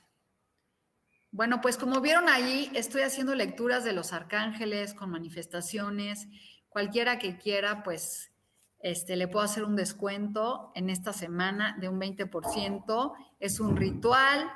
Bueno, 1.32 1.60
pues 1.60 1.76
como 1.76 2.00
vieron 2.00 2.28
ahí, 2.28 2.70
estoy 2.72 3.02
haciendo 3.02 3.34
lecturas 3.34 3.82
de 3.82 3.92
los 3.92 4.12
arcángeles 4.12 4.94
con 4.94 5.10
manifestaciones. 5.10 6.28
Cualquiera 6.68 7.18
que 7.18 7.36
quiera, 7.36 7.82
pues 7.82 8.30
este, 8.78 9.16
le 9.16 9.26
puedo 9.26 9.44
hacer 9.44 9.64
un 9.64 9.74
descuento 9.74 10.70
en 10.76 10.88
esta 10.88 11.12
semana 11.12 11.76
de 11.80 11.88
un 11.88 12.00
20%. 12.00 13.12
Es 13.40 13.58
un 13.58 13.76
ritual 13.76 14.48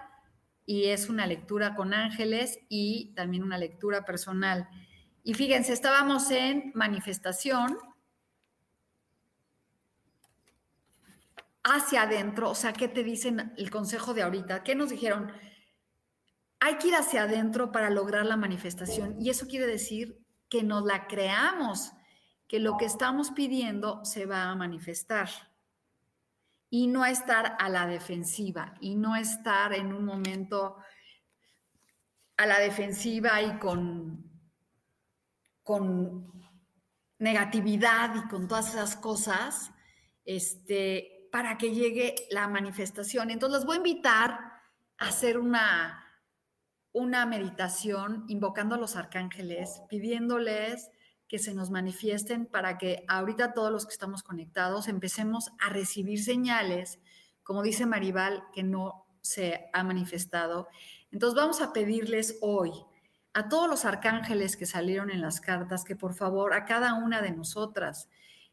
y 0.64 0.86
es 0.86 1.08
una 1.08 1.26
lectura 1.26 1.74
con 1.74 1.92
ángeles 1.92 2.60
y 2.68 3.12
también 3.16 3.42
una 3.42 3.58
lectura 3.58 4.04
personal. 4.04 4.68
Y 5.24 5.34
fíjense, 5.34 5.72
estábamos 5.72 6.30
en 6.30 6.70
manifestación 6.76 7.76
hacia 11.62 12.02
adentro, 12.02 12.50
o 12.50 12.54
sea, 12.54 12.72
¿qué 12.72 12.88
te 12.88 13.04
dicen 13.04 13.52
el 13.56 13.70
consejo 13.70 14.14
de 14.14 14.22
ahorita? 14.22 14.62
¿Qué 14.62 14.74
nos 14.74 14.90
dijeron? 14.90 15.32
hay 16.60 16.76
que 16.76 16.88
ir 16.88 16.94
hacia 16.94 17.22
adentro 17.22 17.72
para 17.72 17.90
lograr 17.90 18.26
la 18.26 18.36
manifestación 18.36 19.16
y 19.18 19.30
eso 19.30 19.46
quiere 19.48 19.66
decir 19.66 20.22
que 20.50 20.62
nos 20.62 20.84
la 20.84 21.06
creamos, 21.06 21.92
que 22.46 22.60
lo 22.60 22.76
que 22.76 22.84
estamos 22.84 23.30
pidiendo 23.30 24.04
se 24.04 24.26
va 24.26 24.44
a 24.44 24.54
manifestar 24.54 25.30
y 26.68 26.86
no 26.86 27.06
estar 27.06 27.56
a 27.58 27.68
la 27.70 27.86
defensiva 27.86 28.74
y 28.80 28.94
no 28.94 29.16
estar 29.16 29.72
en 29.72 29.92
un 29.92 30.04
momento 30.04 30.76
a 32.36 32.46
la 32.46 32.58
defensiva 32.58 33.40
y 33.40 33.58
con, 33.58 34.30
con 35.62 36.30
negatividad 37.18 38.14
y 38.16 38.28
con 38.28 38.46
todas 38.48 38.74
esas 38.74 38.96
cosas, 38.96 39.72
este, 40.24 41.19
para 41.30 41.58
que 41.58 41.74
llegue 41.74 42.14
la 42.30 42.48
manifestación. 42.48 43.30
Entonces, 43.30 43.60
les 43.60 43.66
voy 43.66 43.74
a 43.74 43.78
invitar 43.78 44.30
a 44.98 45.08
hacer 45.08 45.38
una, 45.38 46.04
una 46.92 47.26
meditación 47.26 48.24
invocando 48.28 48.74
a 48.74 48.78
los 48.78 48.96
arcángeles, 48.96 49.82
pidiéndoles 49.88 50.90
que 51.28 51.38
se 51.38 51.54
nos 51.54 51.70
manifiesten 51.70 52.44
para 52.44 52.76
que 52.76 53.04
ahorita 53.06 53.52
todos 53.54 53.70
los 53.70 53.86
que 53.86 53.92
estamos 53.92 54.24
conectados 54.24 54.88
empecemos 54.88 55.52
a 55.60 55.68
recibir 55.68 56.22
señales, 56.22 56.98
como 57.44 57.62
dice 57.62 57.86
Maribal, 57.86 58.42
que 58.52 58.64
no 58.64 59.06
se 59.20 59.70
ha 59.72 59.84
manifestado. 59.84 60.66
Entonces 61.12 61.36
vamos 61.36 61.60
a 61.60 61.72
pedirles 61.72 62.38
hoy 62.40 62.72
a 63.32 63.48
todos 63.48 63.68
los 63.68 63.84
arcángeles 63.84 64.56
que 64.56 64.66
salieron 64.66 65.08
en 65.10 65.20
las 65.20 65.40
cartas 65.40 65.84
que 65.84 65.94
por 65.94 66.14
favor 66.14 66.52
a 66.52 66.64
cada 66.64 66.94
una 66.94 67.22
de 67.22 67.30
nosotras 67.30 68.08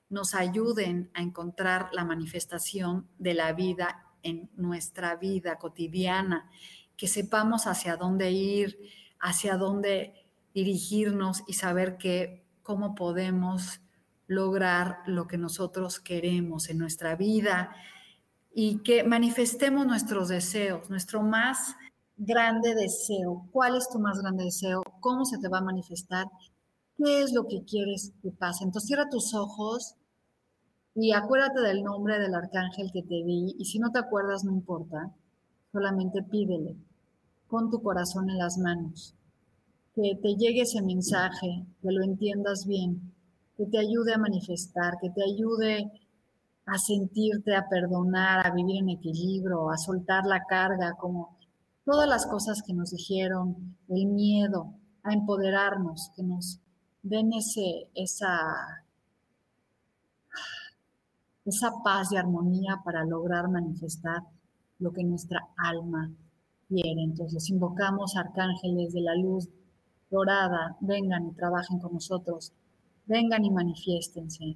nos 0.10 0.34
ayuden 0.34 1.10
a 1.13 1.22
encontrar 1.22 1.89
la 1.91 2.06
manifestación 2.06 3.08
de 3.17 3.34
la 3.34 3.54
vida 3.54 4.06
en 4.24 4.50
nuestra 4.56 5.15
vida 5.15 5.58
cotidiana 5.58 6.50
que 6.96 7.08
sepamos 7.08 7.67
hacia 7.67 7.96
dónde 7.96 8.32
ir, 8.32 8.80
hacia 9.20 9.58
dónde 9.58 10.26
dirigirnos 10.54 11.43
y 11.48 11.54
saber 11.54 11.98
que 11.98 12.43
cómo 12.63 12.96
podemos 12.96 13.82
lograr 14.26 15.00
lo 15.06 15.28
que 15.28 15.38
nosotros 15.38 16.00
queremos 16.00 16.70
en 16.70 16.80
nuestra 16.80 17.15
vida 17.15 17.76
y 18.54 18.80
que 18.80 19.04
manifestemos 19.04 19.86
nuestros 19.86 20.30
deseos, 20.30 20.89
nuestro 20.89 21.22
más 21.22 21.76
grande 22.17 22.74
deseo. 22.74 23.48
¿Cuál 23.52 23.78
es 23.78 23.88
tu 23.89 24.00
más 24.00 24.20
grande 24.20 24.46
deseo? 24.46 24.84
¿Cómo 25.00 25.26
se 25.26 25.38
te 25.38 25.48
va 25.48 25.60
a 25.60 25.62
manifestar? 25.62 26.26
¿Qué 26.98 27.22
es 27.22 27.34
lo 27.34 27.48
que 27.48 27.64
quieres 27.64 28.14
que 28.22 28.32
pase? 28.32 28.64
Entonces 28.64 28.88
cierra 28.88 29.10
tus 29.10 29.34
ojos 29.34 29.96
y 30.96 31.14
acuérdate 31.14 31.62
del 31.62 31.84
nombre 31.84 32.20
del 32.20 32.34
arcángel 32.34 32.92
que 32.92 33.04
te 33.04 33.24
di 33.24 33.56
y 33.58 33.66
si 33.66 33.80
no 33.80 33.92
te 33.92 34.00
acuerdas 34.00 34.44
no 34.44 34.52
importa, 34.52 35.14
solamente 35.72 36.24
pídele 36.24 36.76
pon 37.50 37.70
tu 37.70 37.82
corazón 37.82 38.30
en 38.30 38.38
las 38.38 38.58
manos, 38.58 39.16
que 39.96 40.18
te 40.22 40.36
llegue 40.36 40.62
ese 40.62 40.82
mensaje, 40.82 41.66
que 41.82 41.92
lo 41.92 42.04
entiendas 42.04 42.66
bien, 42.66 43.14
que 43.56 43.66
te 43.66 43.80
ayude 43.80 44.14
a 44.14 44.18
manifestar, 44.18 44.98
que 45.02 45.10
te 45.10 45.24
ayude 45.24 45.92
a 46.66 46.78
sentirte, 46.78 47.56
a 47.56 47.68
perdonar, 47.70 48.46
a 48.46 48.54
vivir 48.54 48.78
en 48.78 48.90
equilibrio, 48.90 49.70
a 49.70 49.78
soltar 49.78 50.26
la 50.26 50.44
carga, 50.44 50.96
como 51.00 51.38
todas 51.86 52.08
las 52.08 52.28
cosas 52.28 52.62
que 52.62 52.74
nos 52.74 52.92
dijeron, 52.92 53.78
el 53.88 54.06
miedo, 54.08 54.74
a 55.04 55.14
empoderarnos, 55.14 56.12
que 56.16 56.24
nos 56.24 56.60
den 57.02 57.34
ese, 57.34 57.90
esa, 57.96 58.86
esa 61.46 61.72
paz 61.84 62.12
y 62.12 62.18
armonía 62.18 62.82
para 62.84 63.06
lograr 63.06 63.50
manifestar 63.50 64.24
lo 64.80 64.92
que 64.92 65.04
nuestra 65.04 65.40
alma 65.58 66.12
entonces 66.70 67.50
invocamos 67.50 68.16
arcángeles 68.16 68.94
de 68.94 69.02
la 69.02 69.16
luz 69.16 69.50
dorada, 70.10 70.76
vengan 70.82 71.28
y 71.28 71.32
trabajen 71.34 71.80
con 71.80 71.94
nosotros, 71.94 72.54
vengan 73.06 73.46
y 73.46 73.52
manifiéstense. 73.52 74.56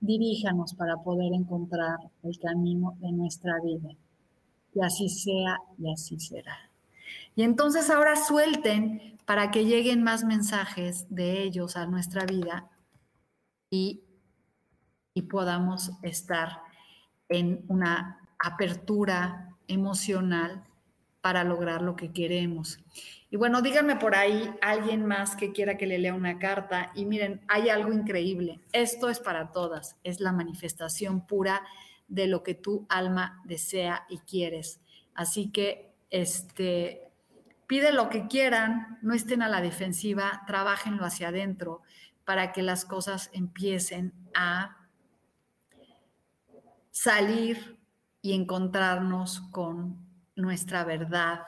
Diríjanos 0.00 0.74
para 0.74 0.96
poder 0.96 1.32
encontrar 1.32 1.98
el 2.22 2.38
camino 2.38 2.94
de 3.00 3.12
nuestra 3.12 3.54
vida. 3.62 3.90
Y 4.74 4.80
así 4.80 5.08
sea 5.08 5.58
y 5.78 5.90
así 5.90 6.18
será. 6.18 6.70
Y 7.36 7.42
entonces 7.42 7.90
ahora 7.90 8.16
suelten 8.16 9.18
para 9.24 9.50
que 9.50 9.64
lleguen 9.64 10.02
más 10.02 10.24
mensajes 10.24 11.06
de 11.08 11.42
ellos 11.42 11.76
a 11.76 11.86
nuestra 11.86 12.24
vida 12.24 12.70
y, 13.70 14.02
y 15.14 15.22
podamos 15.22 15.92
estar 16.02 16.60
en 17.28 17.64
una 17.68 18.20
apertura 18.38 19.56
emocional 19.66 20.64
para 21.20 21.42
lograr 21.42 21.80
lo 21.80 21.96
que 21.96 22.12
queremos. 22.12 22.78
Y 23.30 23.36
bueno, 23.36 23.62
díganme 23.62 23.96
por 23.96 24.14
ahí 24.14 24.54
alguien 24.60 25.06
más 25.06 25.36
que 25.36 25.52
quiera 25.52 25.78
que 25.78 25.86
le 25.86 25.98
lea 25.98 26.14
una 26.14 26.38
carta. 26.38 26.92
Y 26.94 27.06
miren, 27.06 27.40
hay 27.48 27.70
algo 27.70 27.92
increíble. 27.92 28.60
Esto 28.72 29.08
es 29.08 29.20
para 29.20 29.50
todas. 29.50 29.96
Es 30.04 30.20
la 30.20 30.32
manifestación 30.32 31.26
pura 31.26 31.62
de 32.06 32.26
lo 32.26 32.42
que 32.42 32.54
tu 32.54 32.86
alma 32.90 33.40
desea 33.44 34.04
y 34.10 34.18
quieres. 34.18 34.80
Así 35.14 35.50
que, 35.50 35.93
este, 36.14 37.08
pide 37.66 37.92
lo 37.92 38.08
que 38.08 38.28
quieran, 38.28 38.98
no 39.02 39.14
estén 39.14 39.42
a 39.42 39.48
la 39.48 39.60
defensiva, 39.60 40.44
trabajenlo 40.46 41.04
hacia 41.04 41.28
adentro 41.28 41.82
para 42.24 42.52
que 42.52 42.62
las 42.62 42.84
cosas 42.84 43.30
empiecen 43.32 44.12
a 44.32 44.76
salir 46.92 47.80
y 48.22 48.32
encontrarnos 48.32 49.40
con 49.50 49.98
nuestra 50.36 50.84
verdad. 50.84 51.40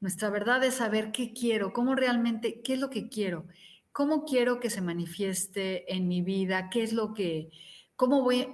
Nuestra 0.00 0.30
verdad 0.30 0.64
es 0.64 0.74
saber 0.74 1.12
qué 1.12 1.32
quiero, 1.32 1.72
cómo 1.72 1.94
realmente, 1.94 2.60
qué 2.60 2.74
es 2.74 2.80
lo 2.80 2.90
que 2.90 3.08
quiero, 3.08 3.46
cómo 3.92 4.24
quiero 4.24 4.58
que 4.58 4.68
se 4.68 4.80
manifieste 4.80 5.94
en 5.94 6.08
mi 6.08 6.22
vida, 6.22 6.70
qué 6.70 6.82
es 6.82 6.92
lo 6.92 7.14
que, 7.14 7.50
cómo 7.94 8.22
voy, 8.22 8.48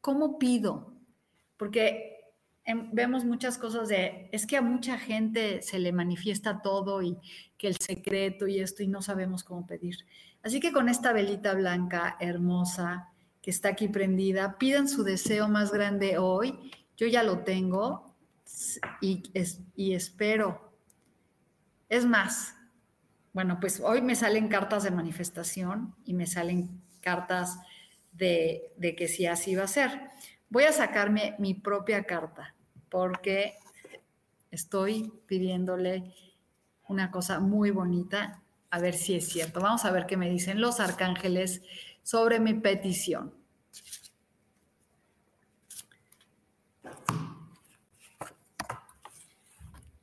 cómo 0.00 0.36
pido. 0.36 0.92
Porque 1.56 2.19
vemos 2.92 3.24
muchas 3.24 3.58
cosas 3.58 3.88
de, 3.88 4.28
es 4.32 4.46
que 4.46 4.56
a 4.56 4.62
mucha 4.62 4.98
gente 4.98 5.62
se 5.62 5.78
le 5.78 5.92
manifiesta 5.92 6.62
todo 6.62 7.02
y 7.02 7.16
que 7.58 7.68
el 7.68 7.76
secreto 7.76 8.46
y 8.46 8.60
esto 8.60 8.82
y 8.82 8.88
no 8.88 9.02
sabemos 9.02 9.44
cómo 9.44 9.66
pedir. 9.66 9.96
Así 10.42 10.60
que 10.60 10.72
con 10.72 10.88
esta 10.88 11.12
velita 11.12 11.54
blanca 11.54 12.16
hermosa 12.20 13.08
que 13.42 13.50
está 13.50 13.70
aquí 13.70 13.88
prendida, 13.88 14.58
pidan 14.58 14.88
su 14.88 15.02
deseo 15.02 15.48
más 15.48 15.72
grande 15.72 16.18
hoy. 16.18 16.70
Yo 16.96 17.06
ya 17.06 17.22
lo 17.22 17.40
tengo 17.40 18.14
y, 19.00 19.22
y 19.74 19.94
espero. 19.94 20.72
Es 21.88 22.04
más, 22.04 22.54
bueno, 23.32 23.58
pues 23.60 23.80
hoy 23.80 24.02
me 24.02 24.14
salen 24.14 24.48
cartas 24.48 24.82
de 24.84 24.90
manifestación 24.90 25.94
y 26.04 26.14
me 26.14 26.26
salen 26.26 26.82
cartas 27.00 27.58
de, 28.12 28.72
de 28.76 28.94
que 28.96 29.08
sí 29.08 29.26
así 29.26 29.54
va 29.54 29.64
a 29.64 29.68
ser. 29.68 30.10
Voy 30.50 30.64
a 30.64 30.72
sacarme 30.72 31.36
mi 31.38 31.54
propia 31.54 32.02
carta 32.02 32.56
porque 32.88 33.54
estoy 34.50 35.12
pidiéndole 35.26 36.12
una 36.88 37.12
cosa 37.12 37.38
muy 37.38 37.70
bonita, 37.70 38.42
a 38.68 38.80
ver 38.80 38.94
si 38.94 39.14
es 39.14 39.28
cierto. 39.28 39.60
Vamos 39.60 39.84
a 39.84 39.92
ver 39.92 40.06
qué 40.06 40.16
me 40.16 40.28
dicen 40.28 40.60
los 40.60 40.80
arcángeles 40.80 41.62
sobre 42.02 42.40
mi 42.40 42.54
petición. 42.54 43.32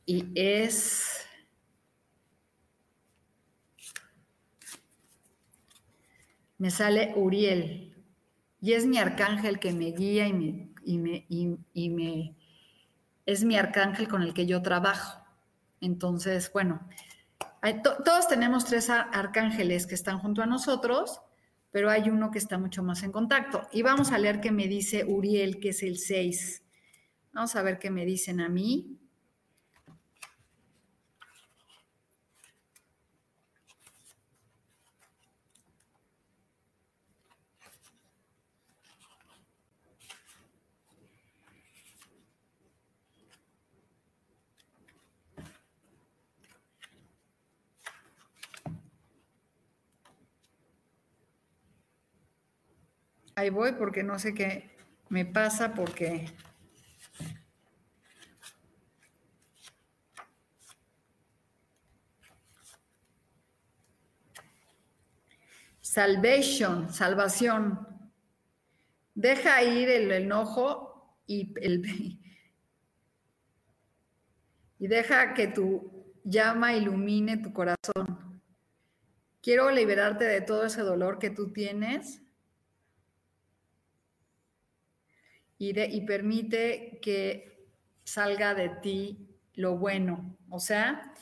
Y 0.06 0.32
es... 0.34 1.28
Me 6.58 6.72
sale 6.72 7.12
Uriel. 7.18 7.97
Y 8.60 8.74
es 8.74 8.86
mi 8.86 8.98
arcángel 8.98 9.60
que 9.60 9.74
me 9.74 9.92
guía 9.92 10.28
y 10.28 10.34
me, 10.34 10.70
y 10.84 10.98
me, 10.98 11.26
y, 11.74 11.90
me 11.90 12.36
es 13.26 13.44
mi 13.44 13.58
arcángel 13.58 14.08
con 14.08 14.24
el 14.24 14.34
que 14.34 14.46
yo 14.46 14.62
trabajo. 14.62 15.22
Entonces, 15.82 16.52
bueno, 16.52 16.88
todos 17.84 18.28
tenemos 18.28 18.66
tres 18.66 18.90
arcángeles 18.90 19.86
que 19.86 19.96
están 19.96 20.18
junto 20.18 20.42
a 20.42 20.48
nosotros, 20.48 21.22
pero 21.72 21.90
hay 21.90 22.10
uno 22.10 22.32
que 22.32 22.40
está 22.40 22.58
mucho 22.58 22.82
más 22.84 23.04
en 23.04 23.12
contacto. 23.12 23.68
Y 23.72 23.84
vamos 23.84 24.12
a 24.12 24.18
leer 24.18 24.40
qué 24.40 24.52
me 24.52 24.68
dice 24.68 25.06
Uriel, 25.06 25.60
que 25.60 25.70
es 25.70 25.84
el 25.84 26.00
6. 26.00 26.64
Vamos 27.34 27.56
a 27.56 27.62
ver 27.62 27.78
qué 27.78 27.92
me 27.92 28.06
dicen 28.06 28.40
a 28.40 28.50
mí. 28.50 28.98
Ahí 53.38 53.52
voy 53.52 53.74
porque 53.74 54.02
no 54.02 54.18
sé 54.18 54.34
qué 54.34 54.68
me 55.10 55.24
pasa 55.24 55.76
porque... 55.76 56.26
Salvation, 65.80 66.92
salvación. 66.92 67.88
Deja 69.14 69.62
ir 69.62 69.88
el 69.88 70.12
enojo 70.12 71.22
y, 71.28 71.54
el, 71.62 71.84
y 74.80 74.88
deja 74.88 75.36
que 75.36 75.48
tu 75.48 76.12
llama 76.24 76.74
ilumine 76.74 77.38
tu 77.38 77.54
corazón. 77.54 78.42
Quiero 79.44 79.70
liberarte 79.70 80.26
de 80.26 80.42
todo 80.42 80.66
ese 80.66 80.82
dolor 80.82 81.20
que 81.20 81.30
tú 81.30 81.54
tienes 81.54 82.27
y, 85.58 86.02
permite 86.02 87.00
que 87.02 87.68
salga 88.04 88.54
de 88.54 88.70
ti 88.70 89.40
lo 89.54 89.78
bueno. 89.78 90.38
O 90.50 90.60
sea, 90.60 91.14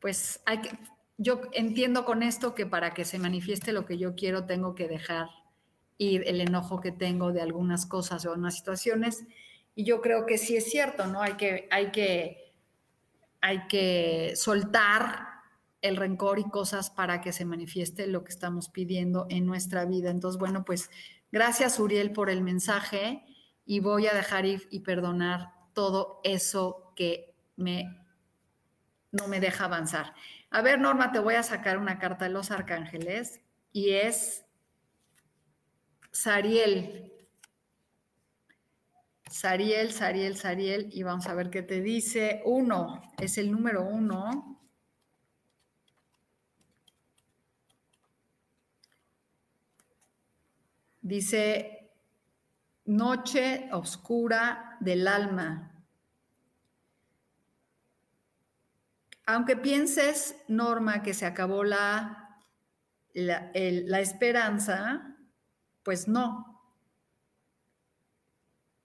pues 0.00 0.40
hay 0.44 0.60
que, 0.60 0.70
yo 1.18 1.42
entiendo 1.52 2.04
con 2.04 2.22
esto 2.22 2.54
que 2.54 2.66
para 2.66 2.94
que 2.94 3.04
se 3.04 3.18
manifieste 3.18 3.72
lo 3.72 3.86
que 3.86 3.98
yo 3.98 4.14
quiero 4.14 4.46
tengo 4.46 4.74
que 4.74 4.88
dejar 4.88 5.28
ir 5.98 6.24
el 6.26 6.40
enojo 6.40 6.80
que 6.80 6.92
tengo 6.92 7.32
de 7.32 7.42
algunas 7.42 7.86
cosas 7.86 8.24
o 8.26 8.32
unas 8.32 8.56
situaciones. 8.56 9.24
Y 9.74 9.84
yo 9.84 10.00
creo 10.00 10.26
que 10.26 10.38
sí 10.38 10.56
es 10.56 10.70
cierto, 10.70 11.06
¿no? 11.06 11.22
Hay 11.22 11.34
que, 11.34 11.68
hay 11.70 11.92
que, 11.92 12.52
hay 13.40 13.66
que 13.68 14.32
soltar 14.34 15.28
el 15.82 15.96
rencor 15.96 16.38
y 16.38 16.44
cosas 16.44 16.90
para 16.90 17.20
que 17.20 17.32
se 17.32 17.44
manifieste 17.44 18.06
lo 18.06 18.24
que 18.24 18.32
estamos 18.32 18.68
pidiendo 18.68 19.26
en 19.30 19.46
nuestra 19.46 19.84
vida. 19.84 20.10
Entonces, 20.10 20.38
bueno, 20.38 20.64
pues 20.64 20.90
gracias 21.30 21.78
Uriel 21.78 22.12
por 22.12 22.30
el 22.30 22.42
mensaje 22.42 23.24
y 23.70 23.78
voy 23.78 24.08
a 24.08 24.14
dejar 24.14 24.46
ir 24.46 24.66
y 24.72 24.80
perdonar 24.80 25.52
todo 25.74 26.20
eso 26.24 26.92
que 26.96 27.36
me 27.54 28.04
no 29.12 29.28
me 29.28 29.38
deja 29.38 29.66
avanzar. 29.66 30.12
A 30.50 30.60
ver, 30.60 30.80
Norma, 30.80 31.12
te 31.12 31.20
voy 31.20 31.36
a 31.36 31.44
sacar 31.44 31.78
una 31.78 32.00
carta 32.00 32.24
de 32.24 32.32
los 32.32 32.50
arcángeles 32.50 33.40
y 33.72 33.90
es 33.90 34.44
Sariel. 36.10 37.12
Sariel, 39.30 39.92
Sariel, 39.92 40.36
Sariel, 40.36 40.88
y 40.90 41.04
vamos 41.04 41.28
a 41.28 41.34
ver 41.34 41.48
qué 41.48 41.62
te 41.62 41.80
dice. 41.80 42.42
Uno, 42.44 43.00
es 43.20 43.38
el 43.38 43.52
número 43.52 43.84
uno. 43.84 44.60
Dice, 51.02 51.79
noche 52.90 53.68
oscura 53.72 54.76
del 54.80 55.06
alma. 55.06 55.72
Aunque 59.26 59.56
pienses, 59.56 60.34
Norma, 60.48 61.02
que 61.02 61.14
se 61.14 61.24
acabó 61.24 61.62
la, 61.62 62.36
la, 63.14 64.00
esperanza, 64.00 65.16
pues 65.84 66.08
no. 66.08 66.60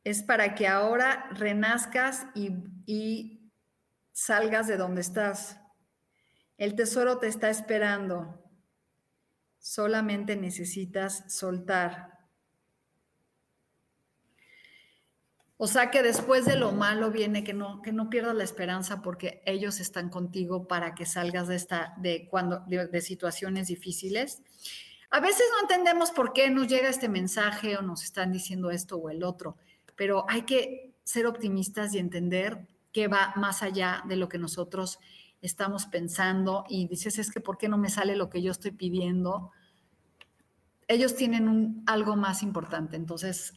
Es 0.04 0.22
para 0.22 0.54
que 0.54 0.68
ahora 0.68 1.28
renazcas 1.32 2.28
y, 2.36 2.52
y 2.86 3.52
salgas 4.12 4.68
de 4.68 4.78
donde 4.78 5.02
estás. 5.02 5.60
El 6.58 6.76
tesoro 6.76 7.18
te 7.18 7.28
está 7.28 7.50
esperando. 7.50 8.44
Solamente 9.58 10.36
necesitas 10.36 11.24
soltar. 11.34 12.15
O 15.58 15.68
sea 15.68 15.90
que 15.90 16.04
después 16.04 16.46
de 16.46 16.58
lo 16.58 16.74
malo 16.74 17.12
viene 17.12 17.46
que 17.46 17.54
no, 17.54 17.82
que 17.82 17.94
no 17.94 18.10
pierdas 18.10 18.36
la 18.36 18.44
esperanza 18.44 19.02
porque 19.02 19.42
ellos 19.46 19.80
están 19.80 20.10
contigo 20.10 20.68
para 20.68 20.94
que 20.96 21.06
salgas 21.06 21.48
de 21.48 21.56
esta, 21.56 21.94
de 21.98 22.28
cuando, 22.30 22.60
de, 22.68 23.02
situaciones 23.02 23.68
difíciles. 23.68 24.42
A 25.12 25.22
veces 25.22 25.46
no 25.54 25.62
entendemos 25.62 26.12
por 26.12 26.34
qué 26.34 26.50
nos 26.50 26.68
llega 26.68 26.90
este 26.90 27.08
mensaje 27.08 27.78
o 27.78 27.82
nos 27.82 28.04
están 28.04 28.34
diciendo 28.34 28.70
esto 28.70 28.98
o 28.98 29.10
el 29.10 29.24
otro, 29.24 29.56
pero 29.96 30.26
hay 30.28 30.42
que 30.42 30.94
ser 31.06 31.26
optimistas 31.26 31.94
y 31.94 32.00
entender 32.00 32.68
que 32.92 33.08
va 33.08 33.32
más 33.38 33.64
allá 33.64 34.04
de 34.08 34.18
lo 34.18 34.28
que 34.28 34.38
nosotros 34.38 35.00
estamos 35.42 35.86
pensando 35.86 36.66
y 36.68 36.88
dices, 36.88 37.18
es 37.18 37.32
que 37.32 37.40
¿por 37.40 37.58
qué 37.58 37.70
no 37.70 37.78
me 37.78 37.90
sale 37.90 38.18
lo 38.18 38.30
que 38.30 38.42
yo 38.42 38.52
estoy 38.52 38.72
pidiendo? 38.72 39.52
Ellos 40.88 41.16
tienen 41.16 41.48
un, 41.48 41.84
algo 41.88 42.18
más 42.18 42.44
importante. 42.44 42.98
Entonces, 42.98 43.54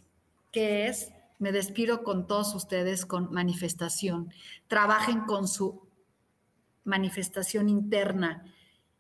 ¿qué 0.53 0.87
es? 0.87 1.13
Me 1.39 1.53
despido 1.53 2.03
con 2.03 2.27
todos 2.27 2.55
ustedes 2.55 3.07
con 3.07 3.33
manifestación. 3.33 4.33
Trabajen 4.67 5.21
con 5.21 5.47
su 5.47 5.89
manifestación 6.85 7.69
interna. 7.69 8.45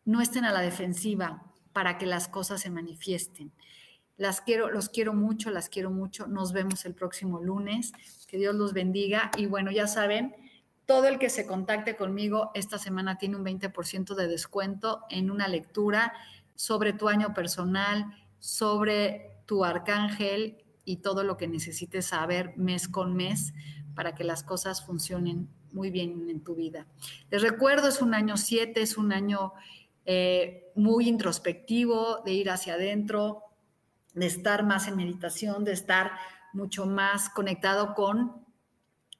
No 0.05 0.21
estén 0.21 0.45
a 0.45 0.53
la 0.53 0.61
defensiva 0.61 1.45
para 1.73 1.99
que 1.99 2.07
las 2.07 2.29
cosas 2.29 2.61
se 2.61 2.71
manifiesten. 2.71 3.53
Las 4.17 4.41
quiero, 4.41 4.71
los 4.71 4.89
quiero 4.89 5.15
mucho, 5.15 5.51
las 5.51 5.69
quiero 5.69 5.91
mucho. 5.91 6.27
Nos 6.27 6.53
vemos 6.53 6.85
el 6.85 6.95
próximo 6.95 7.41
lunes. 7.41 7.93
Que 8.27 8.37
Dios 8.37 8.55
los 8.55 8.73
bendiga. 8.73 9.31
Y 9.37 9.47
bueno, 9.47 9.71
ya 9.71 9.87
saben, 9.87 10.35
todo 10.87 11.07
el 11.07 11.19
que 11.19 11.31
se 11.31 11.47
contacte 11.47 11.97
conmigo 11.97 12.51
esta 12.55 12.79
semana 12.79 13.19
tiene 13.19 13.37
un 13.37 13.45
20% 13.45 14.15
de 14.15 14.29
descuento 14.29 15.05
en 15.11 15.31
una 15.31 15.49
lectura 15.49 16.13
sobre 16.55 16.93
tu 16.93 17.09
año 17.09 17.35
personal, 17.35 18.07
sobre 18.39 19.43
tu 19.47 19.65
arcángel 19.65 20.65
y 20.89 20.97
todo 20.97 21.23
lo 21.23 21.37
que 21.37 21.49
necesites 21.49 22.07
saber 22.07 22.57
mes 22.57 22.89
con 22.89 23.15
mes 23.15 23.53
para 23.95 24.15
que 24.15 24.25
las 24.25 24.43
cosas 24.43 24.87
funcionen 24.87 25.51
muy 25.71 25.91
bien 25.91 26.31
en 26.31 26.41
tu 26.43 26.55
vida. 26.55 26.87
Les 27.31 27.43
recuerdo, 27.43 27.89
es 27.89 28.01
un 28.01 28.15
año 28.15 28.39
7, 28.39 28.81
es 28.81 28.97
un 28.97 29.13
año 29.13 29.53
eh, 30.07 30.73
muy 30.75 31.07
introspectivo, 31.07 32.23
de 32.25 32.33
ir 32.33 32.49
hacia 32.49 32.75
adentro, 32.75 33.43
de 34.15 34.25
estar 34.25 34.65
más 34.65 34.89
en 34.89 34.97
meditación, 34.97 35.63
de 35.63 35.73
estar 35.73 36.13
mucho 36.55 36.87
más 36.87 37.29
conectado 37.29 37.95
con 37.95 38.47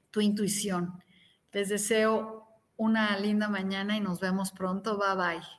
tu 0.09 0.21
intuición. 0.21 1.03
Les 1.51 1.69
deseo 1.69 2.47
una 2.77 3.15
linda 3.19 3.47
mañana 3.47 3.95
y 3.95 3.99
nos 3.99 4.19
vemos 4.19 4.49
pronto. 4.51 4.97
Bye 4.97 5.15
bye. 5.15 5.58